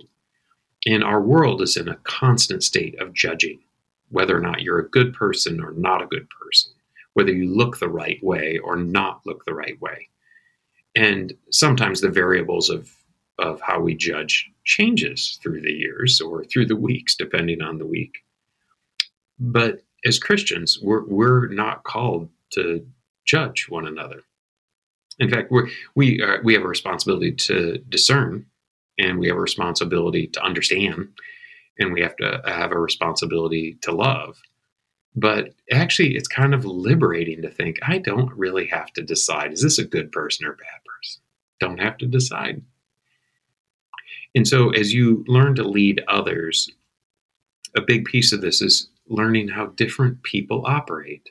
And 0.88 1.04
our 1.04 1.22
world 1.22 1.62
is 1.62 1.78
in 1.78 1.89
a 1.89 1.98
constant 1.98 2.63
state 2.63 3.00
of 3.00 3.13
judging 3.13 3.60
whether 4.10 4.36
or 4.36 4.42
not 4.42 4.62
you're 4.62 4.80
a 4.80 4.89
good 4.89 5.13
person 5.13 5.62
or 5.62 5.72
not 5.74 6.01
a 6.01 6.08
good 6.08 6.28
person, 6.30 6.72
whether 7.13 7.32
you 7.32 7.54
look 7.54 7.80
the 7.80 7.89
right 7.89 8.22
way 8.24 8.58
or 8.63 8.75
not 8.75 9.22
look 9.25 9.46
the 9.46 9.54
right 9.54 9.80
way. 9.82 10.08
And 10.96 11.34
sometimes 11.51 12.01
the 12.01 12.10
variables 12.10 12.70
of, 12.70 12.92
of 13.38 13.62
how 13.62 13.80
we 13.80 13.94
judge 13.96 14.50
changes 14.66 15.39
through 15.42 15.62
the 15.62 15.72
years 15.72 16.20
or 16.20 16.44
through 16.44 16.66
the 16.66 16.75
weeks, 16.75 17.16
depending 17.16 17.62
on 17.62 17.78
the 17.78 17.86
week. 17.86 18.24
But 19.39 19.84
as 20.06 20.20
Christians, 20.20 20.80
we're, 20.82 21.06
we're 21.06 21.48
not 21.50 21.84
called 21.84 22.30
to 22.51 22.86
judge 23.25 23.68
one 23.70 23.88
another. 23.88 24.22
In 25.20 25.30
fact, 25.30 25.52
we're, 25.52 25.68
we, 25.96 26.22
uh, 26.22 26.38
we 26.44 26.54
have 26.54 26.64
a 26.64 26.68
responsibility 26.68 27.34
to 27.34 27.78
discern 27.90 28.46
and 28.98 29.20
we 29.20 29.28
have 29.28 29.38
a 29.38 29.42
responsibility 29.42 30.28
to 30.28 30.44
understand 30.44 31.10
and 31.80 31.94
we 31.94 32.02
have 32.02 32.16
to 32.18 32.42
have 32.46 32.72
a 32.72 32.80
responsibility 32.80 33.78
to 33.82 33.92
love. 33.92 34.42
But 35.16 35.54
actually, 35.72 36.16
it's 36.16 36.28
kind 36.28 36.54
of 36.54 36.66
liberating 36.66 37.42
to 37.42 37.50
think 37.50 37.80
I 37.82 37.98
don't 37.98 38.32
really 38.34 38.68
have 38.68 38.94
to 38.94 39.02
decide 39.02 39.54
is 39.54 39.62
this 39.62 39.80
a 39.80 39.86
good 39.86 40.12
person 40.12 40.46
or 40.46 40.52
a 40.52 40.58
bad 40.58 40.82
person? 40.86 41.22
Don't 41.60 41.80
have 41.80 41.98
to 41.98 42.06
decide. 42.06 42.62
And 44.36 44.48
so, 44.48 44.70
as 44.70 44.94
you 44.94 45.26
learn 45.28 45.56
to 45.56 45.64
lead 45.64 46.04
others, 46.08 46.70
a 47.76 47.82
big 47.82 48.06
piece 48.06 48.32
of 48.32 48.42
this 48.42 48.62
is 48.62 48.90
learning 49.08 49.48
how 49.48 49.68
different 49.68 50.22
people 50.24 50.64
operate. 50.66 51.30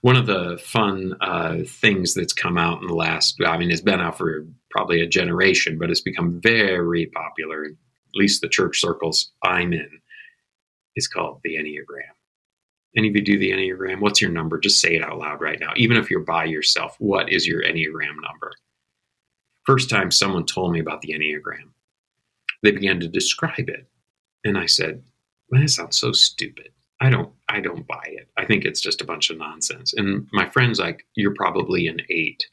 One 0.00 0.16
of 0.16 0.26
the 0.26 0.58
fun 0.62 1.16
uh, 1.20 1.58
things 1.66 2.14
that's 2.14 2.32
come 2.32 2.58
out 2.58 2.80
in 2.80 2.88
the 2.88 2.94
last, 2.94 3.36
I 3.44 3.56
mean, 3.56 3.70
it's 3.70 3.80
been 3.80 4.00
out 4.00 4.18
for 4.18 4.46
probably 4.70 5.00
a 5.00 5.06
generation, 5.06 5.78
but 5.78 5.90
it's 5.90 6.00
become 6.00 6.40
very 6.40 7.06
popular 7.06 7.66
at 8.16 8.20
least 8.20 8.40
the 8.40 8.48
church 8.48 8.80
circles 8.80 9.32
I'm 9.42 9.72
in, 9.74 10.00
is 10.96 11.06
called 11.06 11.40
the 11.44 11.56
Enneagram. 11.56 12.14
Any 12.96 13.08
of 13.08 13.16
you 13.16 13.22
do 13.22 13.38
the 13.38 13.50
Enneagram? 13.50 14.00
What's 14.00 14.22
your 14.22 14.30
number? 14.30 14.58
Just 14.58 14.80
say 14.80 14.96
it 14.96 15.02
out 15.02 15.18
loud 15.18 15.42
right 15.42 15.60
now. 15.60 15.72
Even 15.76 15.98
if 15.98 16.10
you're 16.10 16.20
by 16.20 16.44
yourself, 16.44 16.96
what 16.98 17.30
is 17.30 17.46
your 17.46 17.62
Enneagram 17.62 18.14
number? 18.22 18.52
First 19.64 19.90
time 19.90 20.10
someone 20.10 20.46
told 20.46 20.72
me 20.72 20.80
about 20.80 21.02
the 21.02 21.12
Enneagram, 21.12 21.72
they 22.62 22.70
began 22.70 23.00
to 23.00 23.08
describe 23.08 23.68
it. 23.68 23.86
And 24.44 24.56
I 24.56 24.64
said, 24.64 25.02
well, 25.50 25.60
that 25.60 25.68
sounds 25.68 25.98
so 25.98 26.12
stupid. 26.12 26.70
I 27.00 27.10
don't 27.10 27.32
I 27.48 27.60
don't 27.60 27.86
buy 27.86 28.04
it. 28.06 28.28
I 28.36 28.44
think 28.44 28.64
it's 28.64 28.80
just 28.80 29.00
a 29.00 29.06
bunch 29.06 29.30
of 29.30 29.38
nonsense. 29.38 29.92
And 29.94 30.26
my 30.32 30.48
friend's 30.48 30.78
like, 30.78 31.06
you're 31.14 31.34
probably 31.34 31.86
an 31.86 32.00
eight 32.10 32.46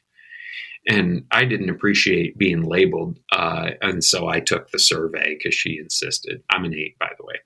and 0.86 1.24
I 1.30 1.44
didn't 1.44 1.70
appreciate 1.70 2.38
being 2.38 2.62
labeled, 2.62 3.18
uh, 3.32 3.70
and 3.80 4.04
so 4.04 4.28
I 4.28 4.40
took 4.40 4.70
the 4.70 4.78
survey 4.78 5.34
because 5.36 5.54
she 5.54 5.78
insisted. 5.78 6.42
I'm 6.50 6.64
an 6.64 6.74
eight, 6.74 6.98
by 6.98 7.10
the 7.18 7.24
way. 7.24 7.36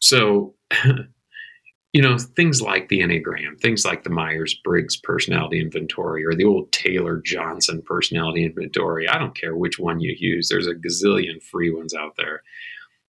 So, 0.00 0.54
you 1.92 2.02
know, 2.02 2.18
things 2.18 2.60
like 2.60 2.88
the 2.88 3.00
Enneagram, 3.00 3.60
things 3.60 3.84
like 3.84 4.02
the 4.02 4.10
Myers 4.10 4.58
Briggs 4.64 4.96
personality 4.96 5.60
inventory 5.60 6.24
or 6.24 6.34
the 6.34 6.44
old 6.44 6.72
Taylor 6.72 7.20
Johnson 7.24 7.82
personality 7.82 8.44
inventory. 8.44 9.08
I 9.08 9.18
don't 9.18 9.36
care 9.36 9.56
which 9.56 9.78
one 9.78 10.00
you 10.00 10.14
use. 10.18 10.48
There's 10.48 10.66
a 10.66 10.74
gazillion 10.74 11.42
free 11.42 11.72
ones 11.72 11.94
out 11.94 12.14
there. 12.16 12.42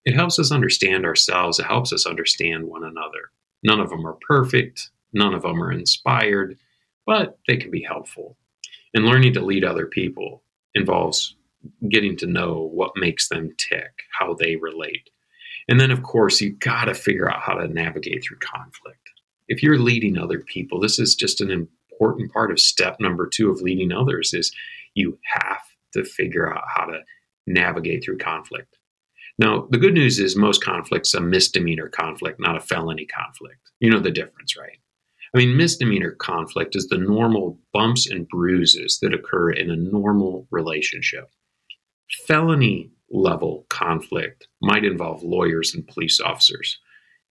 It 0.05 0.15
helps 0.15 0.39
us 0.39 0.51
understand 0.51 1.05
ourselves. 1.05 1.59
It 1.59 1.65
helps 1.65 1.93
us 1.93 2.05
understand 2.05 2.65
one 2.65 2.83
another. 2.83 3.31
None 3.63 3.79
of 3.79 3.89
them 3.89 4.05
are 4.05 4.17
perfect. 4.27 4.89
None 5.13 5.33
of 5.33 5.43
them 5.43 5.61
are 5.61 5.71
inspired, 5.71 6.57
but 7.05 7.37
they 7.47 7.57
can 7.57 7.69
be 7.69 7.83
helpful. 7.83 8.37
And 8.93 9.05
learning 9.05 9.33
to 9.33 9.45
lead 9.45 9.63
other 9.63 9.85
people 9.85 10.43
involves 10.73 11.35
getting 11.89 12.17
to 12.17 12.27
know 12.27 12.69
what 12.73 12.91
makes 12.95 13.29
them 13.29 13.51
tick, 13.57 13.91
how 14.17 14.33
they 14.33 14.55
relate. 14.55 15.09
And 15.67 15.79
then, 15.79 15.91
of 15.91 16.03
course, 16.03 16.41
you've 16.41 16.59
got 16.59 16.85
to 16.85 16.93
figure 16.93 17.29
out 17.29 17.41
how 17.41 17.53
to 17.53 17.67
navigate 17.67 18.23
through 18.23 18.39
conflict. 18.39 19.09
If 19.47 19.61
you're 19.61 19.77
leading 19.77 20.17
other 20.17 20.39
people, 20.39 20.79
this 20.79 20.97
is 20.97 21.13
just 21.13 21.41
an 21.41 21.51
important 21.51 22.31
part 22.31 22.51
of 22.51 22.59
step 22.59 22.97
number 22.99 23.27
two 23.27 23.51
of 23.51 23.61
leading 23.61 23.91
others 23.91 24.33
is 24.33 24.51
you 24.95 25.19
have 25.25 25.61
to 25.93 26.03
figure 26.03 26.51
out 26.51 26.63
how 26.67 26.85
to 26.85 27.01
navigate 27.45 28.03
through 28.03 28.17
conflict. 28.17 28.77
Now, 29.41 29.65
the 29.71 29.79
good 29.79 29.95
news 29.95 30.19
is 30.19 30.35
most 30.35 30.63
conflicts 30.63 31.15
a 31.15 31.19
misdemeanor 31.19 31.89
conflict, 31.89 32.39
not 32.39 32.55
a 32.55 32.59
felony 32.59 33.07
conflict. 33.07 33.71
You 33.79 33.89
know 33.89 33.99
the 33.99 34.11
difference, 34.11 34.55
right? 34.55 34.77
I 35.33 35.39
mean, 35.39 35.57
misdemeanor 35.57 36.11
conflict 36.11 36.75
is 36.75 36.87
the 36.87 36.99
normal 36.99 37.57
bumps 37.73 38.07
and 38.07 38.27
bruises 38.27 38.99
that 39.01 39.15
occur 39.15 39.49
in 39.49 39.71
a 39.71 39.75
normal 39.75 40.47
relationship. 40.51 41.27
Felony 42.27 42.91
level 43.09 43.65
conflict 43.71 44.47
might 44.61 44.85
involve 44.85 45.23
lawyers 45.23 45.73
and 45.73 45.87
police 45.87 46.21
officers. 46.21 46.77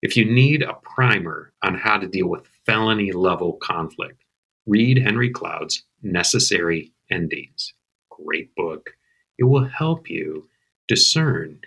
If 0.01 0.17
you 0.17 0.25
need 0.25 0.63
a 0.63 0.73
primer 0.83 1.53
on 1.63 1.75
how 1.75 1.97
to 1.97 2.09
deal 2.09 2.27
with 2.27 2.49
felony 2.65 3.13
level 3.13 3.53
conflict, 3.53 4.21
read 4.65 4.97
Henry 4.97 5.29
Cloud's 5.29 5.85
Necessary 6.03 6.91
Endings. 7.09 7.73
Great 8.09 8.53
book. 8.55 8.89
It 9.37 9.45
will 9.45 9.63
help 9.63 10.09
you 10.09 10.49
discern 10.89 11.61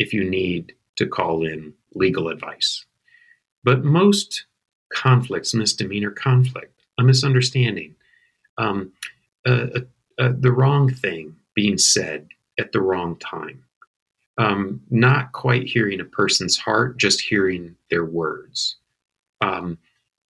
if 0.00 0.14
you 0.14 0.28
need 0.28 0.72
to 0.96 1.06
call 1.06 1.44
in 1.44 1.72
legal 1.94 2.28
advice. 2.28 2.84
But 3.62 3.84
most 3.84 4.46
conflicts, 4.92 5.54
misdemeanor 5.54 6.10
conflict, 6.10 6.80
a 6.98 7.04
misunderstanding, 7.04 7.94
um, 8.58 8.92
the 9.44 10.52
wrong 10.56 10.92
thing 10.92 11.36
being 11.54 11.78
said 11.78 12.28
at 12.58 12.72
the 12.72 12.80
wrong 12.80 13.16
time, 13.16 13.62
um, 14.38 14.80
not 14.90 15.32
quite 15.32 15.66
hearing 15.66 16.00
a 16.00 16.04
person's 16.04 16.56
heart, 16.56 16.98
just 16.98 17.20
hearing 17.20 17.76
their 17.90 18.04
words, 18.04 18.76
um, 19.42 19.76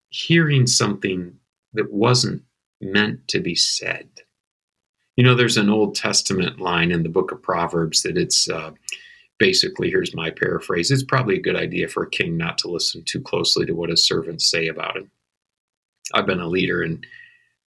hearing 0.08 0.66
something 0.66 1.38
that 1.74 1.92
wasn't 1.92 2.42
meant 2.80 3.28
to 3.28 3.40
be 3.40 3.54
said. 3.54 4.08
You 5.16 5.24
know, 5.24 5.34
there's 5.34 5.58
an 5.58 5.68
Old 5.68 5.94
Testament 5.94 6.58
line 6.58 6.90
in 6.90 7.02
the 7.02 7.08
book 7.08 7.32
of 7.32 7.42
Proverbs 7.42 8.02
that 8.02 8.16
it's 8.16 8.48
uh, 8.48 8.70
basically, 9.38 9.90
here's 9.90 10.14
my 10.14 10.30
paraphrase 10.30 10.90
it's 10.90 11.02
probably 11.02 11.36
a 11.36 11.42
good 11.42 11.56
idea 11.56 11.88
for 11.88 12.02
a 12.02 12.10
king 12.10 12.36
not 12.36 12.58
to 12.58 12.70
listen 12.70 13.02
too 13.04 13.20
closely 13.20 13.66
to 13.66 13.74
what 13.74 13.90
his 13.90 14.06
servants 14.06 14.50
say 14.50 14.68
about 14.68 14.96
him. 14.96 15.10
I've 16.14 16.26
been 16.26 16.40
a 16.40 16.48
leader 16.48 16.82
in 16.82 17.02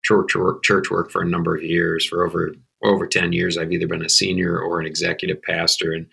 church 0.03 0.35
work, 0.35 0.63
church 0.63 0.89
work 0.89 1.11
for 1.11 1.21
a 1.21 1.27
number 1.27 1.55
of 1.55 1.63
years. 1.63 2.05
For 2.05 2.25
over 2.25 2.53
over 2.83 3.05
10 3.07 3.31
years, 3.33 3.57
I've 3.57 3.71
either 3.71 3.87
been 3.87 4.03
a 4.03 4.09
senior 4.09 4.59
or 4.59 4.79
an 4.79 4.87
executive 4.87 5.41
pastor. 5.43 5.93
And 5.93 6.07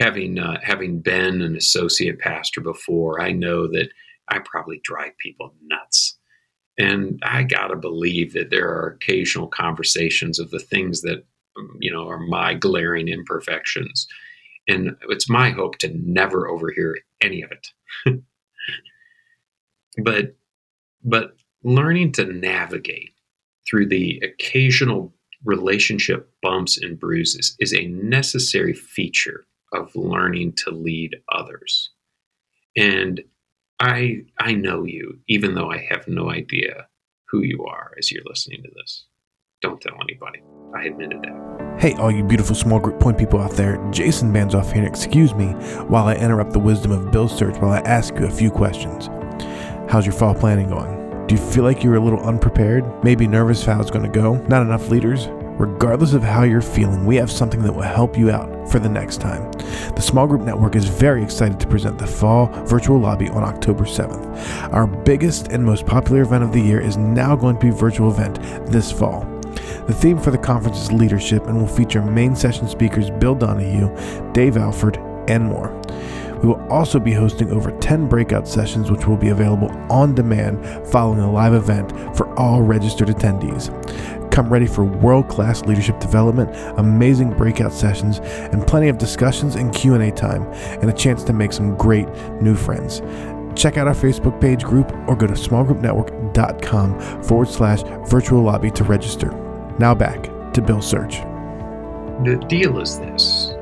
having, 0.00 0.38
uh, 0.38 0.58
having 0.62 1.00
been 1.00 1.40
an 1.40 1.56
associate 1.56 2.18
pastor 2.18 2.60
before, 2.60 3.20
I 3.20 3.30
know 3.30 3.68
that 3.68 3.90
I 4.28 4.40
probably 4.40 4.80
drive 4.82 5.16
people 5.18 5.54
nuts. 5.62 6.18
And 6.78 7.20
I 7.22 7.44
got 7.44 7.68
to 7.68 7.76
believe 7.76 8.32
that 8.32 8.50
there 8.50 8.68
are 8.68 8.88
occasional 8.88 9.46
conversations 9.46 10.38
of 10.38 10.50
the 10.50 10.58
things 10.58 11.02
that, 11.02 11.24
you 11.78 11.92
know, 11.92 12.08
are 12.08 12.18
my 12.18 12.54
glaring 12.54 13.08
imperfections 13.08 14.08
and 14.70 14.96
it's 15.08 15.28
my 15.28 15.50
hope 15.50 15.78
to 15.78 15.90
never 15.94 16.48
overhear 16.48 16.98
any 17.20 17.42
of 17.42 17.50
it. 17.50 18.22
but 20.04 20.36
but 21.02 21.36
learning 21.62 22.12
to 22.12 22.24
navigate 22.24 23.14
through 23.68 23.88
the 23.88 24.20
occasional 24.22 25.14
relationship 25.44 26.30
bumps 26.42 26.78
and 26.78 26.98
bruises 27.00 27.56
is 27.58 27.72
a 27.72 27.86
necessary 27.88 28.74
feature 28.74 29.46
of 29.72 29.94
learning 29.94 30.52
to 30.52 30.70
lead 30.70 31.16
others. 31.32 31.90
And 32.76 33.22
I 33.80 34.22
I 34.38 34.54
know 34.54 34.84
you 34.84 35.18
even 35.28 35.54
though 35.54 35.70
I 35.70 35.78
have 35.90 36.06
no 36.06 36.30
idea 36.30 36.86
who 37.30 37.42
you 37.42 37.64
are 37.64 37.92
as 37.98 38.10
you're 38.10 38.24
listening 38.26 38.62
to 38.62 38.70
this. 38.76 39.06
Don't 39.62 39.80
tell 39.80 39.96
anybody. 40.02 40.42
I 40.74 40.84
admitted 40.84 41.22
that. 41.22 41.49
Hey, 41.80 41.94
all 41.94 42.10
you 42.10 42.22
beautiful 42.22 42.54
small 42.54 42.78
group 42.78 43.00
point 43.00 43.16
people 43.16 43.40
out 43.40 43.52
there, 43.52 43.78
Jason 43.90 44.30
Banzoff 44.30 44.70
here. 44.70 44.84
Excuse 44.84 45.32
me 45.34 45.52
while 45.88 46.08
I 46.08 46.14
interrupt 46.14 46.52
the 46.52 46.58
wisdom 46.58 46.92
of 46.92 47.10
Bill 47.10 47.26
Search 47.26 47.56
while 47.56 47.70
I 47.70 47.78
ask 47.78 48.14
you 48.16 48.26
a 48.26 48.30
few 48.30 48.50
questions. 48.50 49.06
How's 49.90 50.04
your 50.04 50.12
fall 50.12 50.34
planning 50.34 50.68
going? 50.68 51.26
Do 51.26 51.34
you 51.34 51.40
feel 51.40 51.64
like 51.64 51.82
you're 51.82 51.94
a 51.94 52.04
little 52.04 52.20
unprepared? 52.20 52.84
Maybe 53.02 53.26
nervous 53.26 53.64
how 53.64 53.80
it's 53.80 53.90
going 53.90 54.04
to 54.04 54.10
go? 54.10 54.34
Not 54.46 54.60
enough 54.60 54.90
leaders? 54.90 55.28
Regardless 55.30 56.12
of 56.12 56.22
how 56.22 56.42
you're 56.42 56.60
feeling, 56.60 57.06
we 57.06 57.16
have 57.16 57.30
something 57.30 57.62
that 57.62 57.72
will 57.72 57.80
help 57.80 58.18
you 58.18 58.30
out 58.30 58.68
for 58.70 58.78
the 58.78 58.88
next 58.90 59.22
time. 59.22 59.50
The 59.94 60.02
Small 60.02 60.26
Group 60.26 60.42
Network 60.42 60.76
is 60.76 60.84
very 60.84 61.22
excited 61.22 61.58
to 61.60 61.66
present 61.66 61.96
the 61.96 62.06
Fall 62.06 62.48
Virtual 62.66 63.00
Lobby 63.00 63.30
on 63.30 63.42
October 63.42 63.84
7th. 63.84 64.70
Our 64.74 64.86
biggest 64.86 65.48
and 65.48 65.64
most 65.64 65.86
popular 65.86 66.20
event 66.20 66.44
of 66.44 66.52
the 66.52 66.60
year 66.60 66.78
is 66.78 66.98
now 66.98 67.36
going 67.36 67.56
to 67.58 67.66
be 67.66 67.70
virtual 67.70 68.10
event 68.10 68.38
this 68.70 68.92
fall. 68.92 69.39
The 69.86 69.94
theme 69.94 70.18
for 70.18 70.30
the 70.30 70.38
conference 70.38 70.78
is 70.78 70.92
leadership 70.92 71.46
and 71.46 71.58
will 71.58 71.66
feature 71.66 72.02
main 72.02 72.36
session 72.36 72.68
speakers 72.68 73.10
Bill 73.10 73.34
Donahue, 73.34 73.94
Dave 74.32 74.56
Alford, 74.56 74.96
and 75.28 75.44
more. 75.44 75.74
We 76.42 76.48
will 76.48 76.66
also 76.70 76.98
be 76.98 77.12
hosting 77.12 77.50
over 77.50 77.70
10 77.80 78.08
breakout 78.08 78.48
sessions, 78.48 78.90
which 78.90 79.06
will 79.06 79.16
be 79.16 79.28
available 79.28 79.70
on 79.90 80.14
demand 80.14 80.64
following 80.88 81.20
a 81.20 81.30
live 81.30 81.52
event 81.52 81.90
for 82.16 82.32
all 82.38 82.62
registered 82.62 83.08
attendees. 83.08 83.70
Come 84.32 84.48
ready 84.48 84.66
for 84.66 84.84
world-class 84.84 85.66
leadership 85.66 85.98
development, 86.00 86.50
amazing 86.78 87.30
breakout 87.36 87.72
sessions, 87.72 88.20
and 88.52 88.66
plenty 88.66 88.88
of 88.88 88.96
discussions 88.96 89.56
and 89.56 89.74
Q&A 89.74 90.10
time, 90.12 90.44
and 90.80 90.88
a 90.88 90.94
chance 90.94 91.24
to 91.24 91.32
make 91.32 91.52
some 91.52 91.76
great 91.76 92.08
new 92.40 92.54
friends. 92.54 93.02
Check 93.54 93.76
out 93.76 93.88
our 93.88 93.94
Facebook 93.94 94.40
page 94.40 94.62
group 94.62 94.90
or 95.08 95.16
go 95.16 95.26
to 95.26 95.34
smallgroupnetwork.com 95.34 97.22
forward 97.22 97.48
slash 97.48 97.82
virtual 98.08 98.42
lobby 98.42 98.70
to 98.70 98.84
register. 98.84 99.49
Now 99.78 99.94
back 99.94 100.52
to 100.52 100.62
Bill 100.62 100.82
Search. 100.82 101.16
The 102.24 102.42
deal 102.48 102.80
is 102.80 102.98
this 102.98 103.54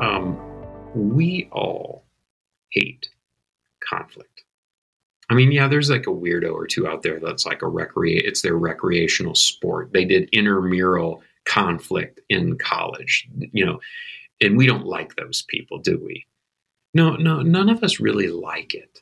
um, 0.00 0.38
we 0.94 1.48
all 1.52 2.04
hate 2.70 3.08
conflict. 3.88 4.44
I 5.30 5.34
mean, 5.34 5.52
yeah, 5.52 5.68
there's 5.68 5.90
like 5.90 6.06
a 6.06 6.10
weirdo 6.10 6.52
or 6.52 6.66
two 6.66 6.86
out 6.86 7.02
there 7.02 7.18
that's 7.20 7.46
like 7.46 7.62
a 7.62 7.68
recreate. 7.68 8.24
It's 8.24 8.42
their 8.42 8.56
recreational 8.56 9.34
sport. 9.34 9.92
They 9.92 10.04
did 10.04 10.28
intramural 10.32 11.22
conflict 11.44 12.20
in 12.28 12.58
college, 12.58 13.28
you 13.52 13.64
know, 13.64 13.80
and 14.40 14.56
we 14.56 14.66
don't 14.66 14.86
like 14.86 15.14
those 15.16 15.42
people, 15.48 15.78
do 15.78 16.00
we? 16.04 16.26
No, 16.94 17.16
no, 17.16 17.40
none 17.40 17.68
of 17.68 17.82
us 17.82 18.00
really 18.00 18.28
like 18.28 18.74
it, 18.74 19.00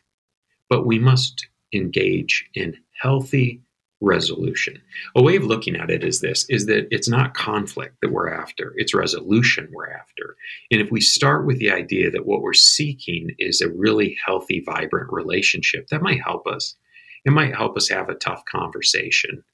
but 0.69 0.87
we 0.87 0.99
must 0.99 1.49
engage 1.73 2.49
in 2.55 2.77
healthy 3.01 3.61
resolution. 4.01 4.81
A 5.15 5.23
way 5.23 5.37
of 5.37 5.45
looking 5.45 5.77
at 5.77 5.91
it 5.91 6.03
is 6.03 6.21
this 6.21 6.47
is 6.49 6.67
that 6.67 6.89
it's 6.91 7.09
not 7.09 7.35
conflict 7.35 7.97
that 8.01 8.13
we're 8.13 8.31
after, 8.31 8.73
it's 8.77 8.95
resolution 8.95 9.69
we're 9.73 9.91
after. 9.91 10.37
And 10.71 10.81
if 10.81 10.91
we 10.91 11.01
start 11.01 11.47
with 11.47 11.59
the 11.59 11.71
idea 11.71 12.11
that 12.11 12.27
what 12.27 12.43
we're 12.43 12.53
seeking 12.53 13.31
is 13.39 13.61
a 13.61 13.71
really 13.71 14.17
healthy, 14.25 14.63
vibrant 14.65 15.13
relationship, 15.13 15.89
that 15.89 16.03
might 16.03 16.23
help 16.23 16.47
us. 16.47 16.77
It 17.25 17.33
might 17.33 17.55
help 17.55 17.77
us 17.77 17.89
have 17.91 18.09
a 18.09 18.15
tough 18.15 18.45
conversation. 18.47 19.45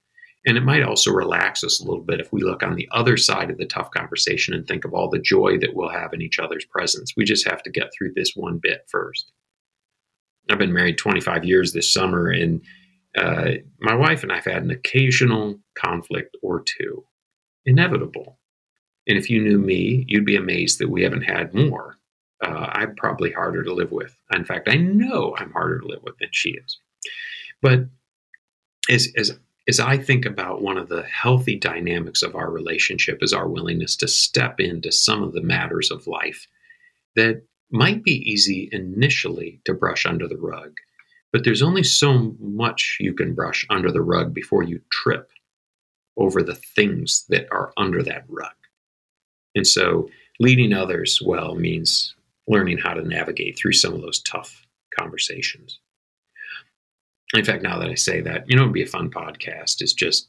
And 0.46 0.56
it 0.56 0.62
might 0.62 0.84
also 0.84 1.10
relax 1.10 1.64
us 1.64 1.80
a 1.80 1.84
little 1.84 2.04
bit 2.04 2.20
if 2.20 2.32
we 2.32 2.40
look 2.40 2.62
on 2.62 2.76
the 2.76 2.88
other 2.92 3.16
side 3.16 3.50
of 3.50 3.58
the 3.58 3.66
tough 3.66 3.90
conversation 3.90 4.54
and 4.54 4.64
think 4.66 4.84
of 4.84 4.94
all 4.94 5.10
the 5.10 5.18
joy 5.18 5.58
that 5.58 5.74
we'll 5.74 5.88
have 5.88 6.12
in 6.12 6.22
each 6.22 6.38
other's 6.38 6.64
presence. 6.64 7.14
We 7.16 7.24
just 7.24 7.48
have 7.48 7.64
to 7.64 7.70
get 7.70 7.90
through 7.92 8.12
this 8.14 8.34
one 8.36 8.58
bit 8.58 8.86
first. 8.86 9.32
I've 10.48 10.58
been 10.58 10.72
married 10.72 10.98
25 10.98 11.44
years 11.44 11.72
this 11.72 11.92
summer, 11.92 12.28
and 12.28 12.62
uh, 13.16 13.52
my 13.80 13.94
wife 13.94 14.22
and 14.22 14.32
I 14.32 14.36
have 14.36 14.44
had 14.44 14.62
an 14.62 14.70
occasional 14.70 15.58
conflict 15.74 16.36
or 16.42 16.62
two, 16.62 17.04
inevitable. 17.64 18.38
And 19.06 19.16
if 19.16 19.30
you 19.30 19.40
knew 19.40 19.58
me, 19.58 20.04
you'd 20.08 20.26
be 20.26 20.36
amazed 20.36 20.78
that 20.80 20.90
we 20.90 21.02
haven't 21.02 21.22
had 21.22 21.54
more. 21.54 21.96
Uh, 22.44 22.68
I'm 22.72 22.94
probably 22.96 23.32
harder 23.32 23.62
to 23.62 23.72
live 23.72 23.92
with. 23.92 24.14
In 24.34 24.44
fact, 24.44 24.68
I 24.68 24.76
know 24.76 25.34
I'm 25.38 25.52
harder 25.52 25.80
to 25.80 25.86
live 25.86 26.02
with 26.02 26.18
than 26.18 26.28
she 26.32 26.50
is. 26.50 26.78
But 27.62 27.86
as, 28.90 29.08
as, 29.16 29.38
as 29.68 29.80
I 29.80 29.96
think 29.96 30.26
about 30.26 30.60
one 30.60 30.76
of 30.76 30.88
the 30.88 31.04
healthy 31.04 31.56
dynamics 31.56 32.22
of 32.22 32.34
our 32.34 32.50
relationship 32.50 33.18
is 33.22 33.32
our 33.32 33.48
willingness 33.48 33.96
to 33.96 34.08
step 34.08 34.60
into 34.60 34.92
some 34.92 35.22
of 35.22 35.32
the 35.32 35.42
matters 35.42 35.90
of 35.90 36.06
life 36.06 36.46
that 37.14 37.42
might 37.70 38.04
be 38.04 38.30
easy 38.30 38.68
initially 38.72 39.60
to 39.64 39.72
brush 39.72 40.04
under 40.04 40.28
the 40.28 40.36
rug 40.36 40.72
but 41.32 41.44
there's 41.44 41.62
only 41.62 41.82
so 41.82 42.34
much 42.40 42.98
you 43.00 43.12
can 43.12 43.34
brush 43.34 43.66
under 43.70 43.90
the 43.90 44.02
rug 44.02 44.32
before 44.32 44.62
you 44.62 44.80
trip 44.90 45.30
over 46.16 46.42
the 46.42 46.54
things 46.54 47.24
that 47.28 47.46
are 47.50 47.72
under 47.76 48.02
that 48.02 48.24
rug. 48.28 48.54
And 49.54 49.66
so 49.66 50.08
leading 50.40 50.72
others 50.72 51.20
well 51.24 51.54
means 51.54 52.14
learning 52.48 52.78
how 52.78 52.94
to 52.94 53.06
navigate 53.06 53.58
through 53.58 53.72
some 53.72 53.94
of 53.94 54.02
those 54.02 54.22
tough 54.22 54.66
conversations. 54.98 55.80
In 57.34 57.44
fact, 57.44 57.62
now 57.62 57.78
that 57.78 57.88
I 57.88 57.94
say 57.94 58.20
that, 58.20 58.48
you 58.48 58.56
know, 58.56 58.62
it'd 58.62 58.74
be 58.74 58.82
a 58.82 58.86
fun 58.86 59.10
podcast 59.10 59.82
is 59.82 59.92
just 59.92 60.28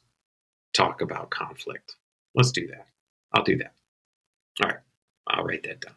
talk 0.75 1.01
about 1.01 1.29
conflict. 1.29 1.95
Let's 2.35 2.51
do 2.51 2.67
that. 2.67 2.87
I'll 3.33 3.43
do 3.43 3.57
that. 3.57 3.73
All 4.63 4.69
right. 4.69 4.79
I'll 5.27 5.43
write 5.43 5.63
that 5.63 5.81
down. 5.81 5.95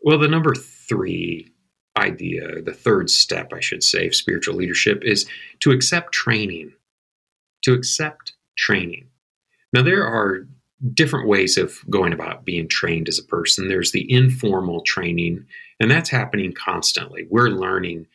Well, 0.00 0.18
the 0.18 0.28
number 0.28 0.54
three 0.54 1.52
idea, 1.98 2.62
the 2.62 2.72
third 2.72 3.10
step, 3.10 3.52
I 3.52 3.60
should 3.60 3.82
say, 3.82 4.06
of 4.06 4.14
spiritual 4.14 4.54
leadership 4.54 5.02
is 5.04 5.28
to 5.60 5.70
accept 5.70 6.12
training. 6.12 6.72
To 7.62 7.74
accept 7.74 8.32
training. 8.56 9.08
Now, 9.72 9.82
there 9.82 10.06
are 10.06 10.46
different 10.94 11.28
ways 11.28 11.58
of 11.58 11.78
going 11.90 12.12
about 12.12 12.44
being 12.44 12.68
trained 12.68 13.08
as 13.08 13.18
a 13.18 13.24
person. 13.24 13.68
There's 13.68 13.92
the 13.92 14.10
informal 14.10 14.82
training, 14.82 15.44
and 15.80 15.90
that's 15.90 16.08
happening 16.08 16.52
constantly. 16.52 17.26
We're 17.30 17.48
learning 17.48 18.06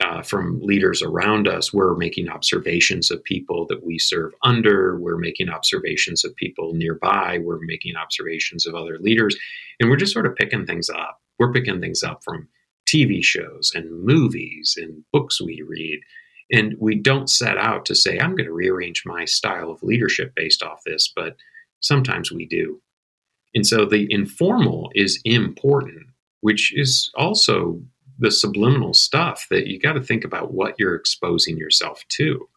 uh, 0.00 0.22
from 0.22 0.60
leaders 0.60 1.02
around 1.02 1.48
us. 1.48 1.72
We're 1.72 1.96
making 1.96 2.28
observations 2.28 3.10
of 3.10 3.22
people 3.24 3.66
that 3.68 3.84
we 3.84 3.98
serve 3.98 4.32
under. 4.42 4.98
We're 4.98 5.18
making 5.18 5.48
observations 5.48 6.24
of 6.24 6.34
people 6.36 6.72
nearby. 6.74 7.38
We're 7.42 7.60
making 7.60 7.96
observations 7.96 8.66
of 8.66 8.74
other 8.74 8.98
leaders. 8.98 9.36
And 9.80 9.90
we're 9.90 9.96
just 9.96 10.12
sort 10.12 10.26
of 10.26 10.34
picking 10.34 10.66
things 10.66 10.88
up. 10.90 11.20
We're 11.38 11.52
picking 11.52 11.80
things 11.80 12.02
up 12.02 12.22
from 12.24 12.48
TV 12.88 13.22
shows 13.22 13.72
and 13.74 14.04
movies 14.04 14.76
and 14.80 15.04
books 15.12 15.40
we 15.40 15.62
read. 15.62 16.00
And 16.50 16.74
we 16.78 16.96
don't 16.96 17.30
set 17.30 17.56
out 17.56 17.86
to 17.86 17.94
say, 17.94 18.18
I'm 18.18 18.36
going 18.36 18.46
to 18.46 18.52
rearrange 18.52 19.04
my 19.06 19.24
style 19.24 19.70
of 19.70 19.82
leadership 19.82 20.34
based 20.34 20.62
off 20.62 20.80
this, 20.84 21.10
but 21.14 21.36
sometimes 21.80 22.30
we 22.30 22.46
do. 22.46 22.80
And 23.54 23.66
so 23.66 23.84
the 23.84 24.06
informal 24.10 24.90
is 24.94 25.20
important, 25.24 26.06
which 26.40 26.72
is 26.74 27.10
also 27.14 27.80
the 28.18 28.30
subliminal 28.30 28.94
stuff 28.94 29.46
that 29.50 29.66
you 29.66 29.78
got 29.78 29.94
to 29.94 30.02
think 30.02 30.24
about 30.24 30.52
what 30.52 30.74
you're 30.78 30.94
exposing 30.94 31.56
yourself 31.56 32.02
to. 32.08 32.48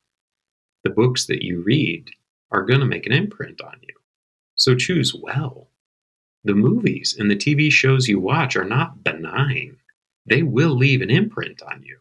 The 0.83 0.89
books 0.89 1.27
that 1.27 1.43
you 1.43 1.63
read 1.63 2.09
are 2.51 2.65
going 2.65 2.81
to 2.81 2.85
make 2.85 3.05
an 3.05 3.11
imprint 3.11 3.61
on 3.61 3.77
you. 3.81 3.95
So 4.55 4.75
choose 4.75 5.13
well. 5.15 5.69
The 6.43 6.53
movies 6.53 7.15
and 7.17 7.29
the 7.29 7.35
TV 7.35 7.71
shows 7.71 8.07
you 8.07 8.19
watch 8.19 8.55
are 8.55 8.65
not 8.65 9.03
benign. 9.03 9.77
They 10.25 10.43
will 10.43 10.75
leave 10.75 11.01
an 11.01 11.09
imprint 11.09 11.61
on 11.61 11.83
you. 11.83 11.97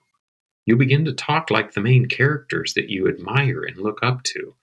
You 0.67 0.77
begin 0.77 1.05
to 1.05 1.13
talk 1.13 1.51
like 1.51 1.73
the 1.73 1.81
main 1.81 2.07
characters 2.07 2.75
that 2.75 2.89
you 2.89 3.09
admire 3.09 3.63
and 3.63 3.77
look 3.77 3.99
up 4.03 4.23
to. 4.25 4.55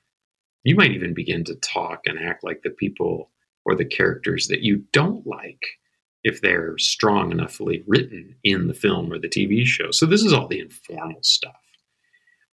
You 0.64 0.76
might 0.76 0.92
even 0.92 1.14
begin 1.14 1.44
to 1.46 1.56
talk 1.56 2.02
and 2.06 2.20
act 2.20 2.44
like 2.44 2.62
the 2.64 2.72
people 2.72 3.30
or 3.66 3.76
the 3.76 3.86
characters 3.86 4.48
that 4.48 4.62
you 4.62 4.84
don't 4.92 5.26
like 5.28 5.80
if 6.24 6.42
they're 6.42 6.78
strong 6.78 7.32
enoughly 7.32 7.84
written 7.88 8.36
in 8.44 8.68
the 8.68 8.74
film 8.74 9.12
or 9.12 9.20
the 9.20 9.30
TV 9.30 9.66
show. 9.66 9.92
So 9.92 10.06
this 10.06 10.24
is 10.24 10.34
all 10.34 10.48
the 10.48 10.60
informal 10.60 11.24
stuff. 11.24 11.56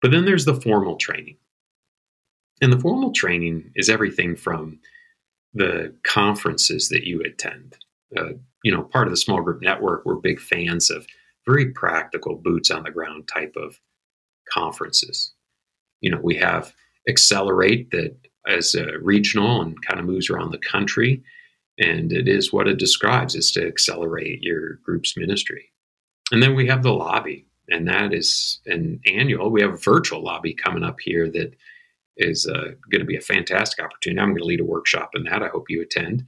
But 0.02 0.10
then 0.10 0.24
there's 0.24 0.44
the 0.44 0.60
formal 0.60 0.96
training. 0.96 1.36
And 2.60 2.72
the 2.72 2.78
formal 2.78 3.12
training 3.12 3.72
is 3.74 3.88
everything 3.88 4.36
from 4.36 4.78
the 5.52 5.94
conferences 6.04 6.88
that 6.90 7.04
you 7.04 7.22
attend. 7.22 7.76
Uh, 8.16 8.34
you 8.66 8.72
know, 8.72 8.82
part 8.82 9.06
of 9.06 9.12
the 9.12 9.16
small 9.16 9.40
group 9.40 9.62
network, 9.62 10.04
we're 10.04 10.16
big 10.16 10.40
fans 10.40 10.90
of 10.90 11.06
very 11.46 11.70
practical, 11.70 12.34
boots 12.34 12.70
on 12.70 12.82
the 12.82 12.90
ground 12.90 13.28
type 13.32 13.54
of 13.56 13.78
conferences. 14.52 15.32
You 16.00 16.10
know, 16.10 16.20
we 16.20 16.34
have 16.36 16.74
Accelerate 17.08 17.90
that 17.92 18.16
as 18.48 18.74
a 18.74 18.98
regional 19.00 19.62
and 19.62 19.80
kind 19.82 20.00
of 20.00 20.06
moves 20.06 20.28
around 20.28 20.50
the 20.50 20.58
country 20.58 21.22
and 21.78 22.12
it 22.12 22.26
is 22.26 22.52
what 22.52 22.66
it 22.66 22.78
describes 22.78 23.36
is 23.36 23.52
to 23.52 23.66
accelerate 23.66 24.42
your 24.42 24.74
group's 24.84 25.16
ministry. 25.16 25.70
And 26.32 26.42
then 26.42 26.56
we 26.56 26.66
have 26.66 26.82
the 26.82 26.92
lobby 26.92 27.46
and 27.68 27.86
that 27.86 28.12
is 28.12 28.60
an 28.66 29.00
annual 29.06 29.50
we 29.50 29.62
have 29.62 29.74
a 29.74 29.78
virtual 29.78 30.22
lobby 30.22 30.52
coming 30.52 30.82
up 30.82 30.98
here 31.00 31.30
that 31.30 31.54
is 32.16 32.46
uh, 32.46 32.72
going 32.90 33.00
to 33.00 33.04
be 33.04 33.16
a 33.16 33.20
fantastic 33.20 33.84
opportunity. 33.84 34.20
I'm 34.20 34.30
going 34.30 34.38
to 34.38 34.44
lead 34.44 34.60
a 34.60 34.64
workshop 34.64 35.10
in 35.14 35.24
that. 35.24 35.44
I 35.44 35.48
hope 35.48 35.70
you 35.70 35.82
attend 35.82 36.24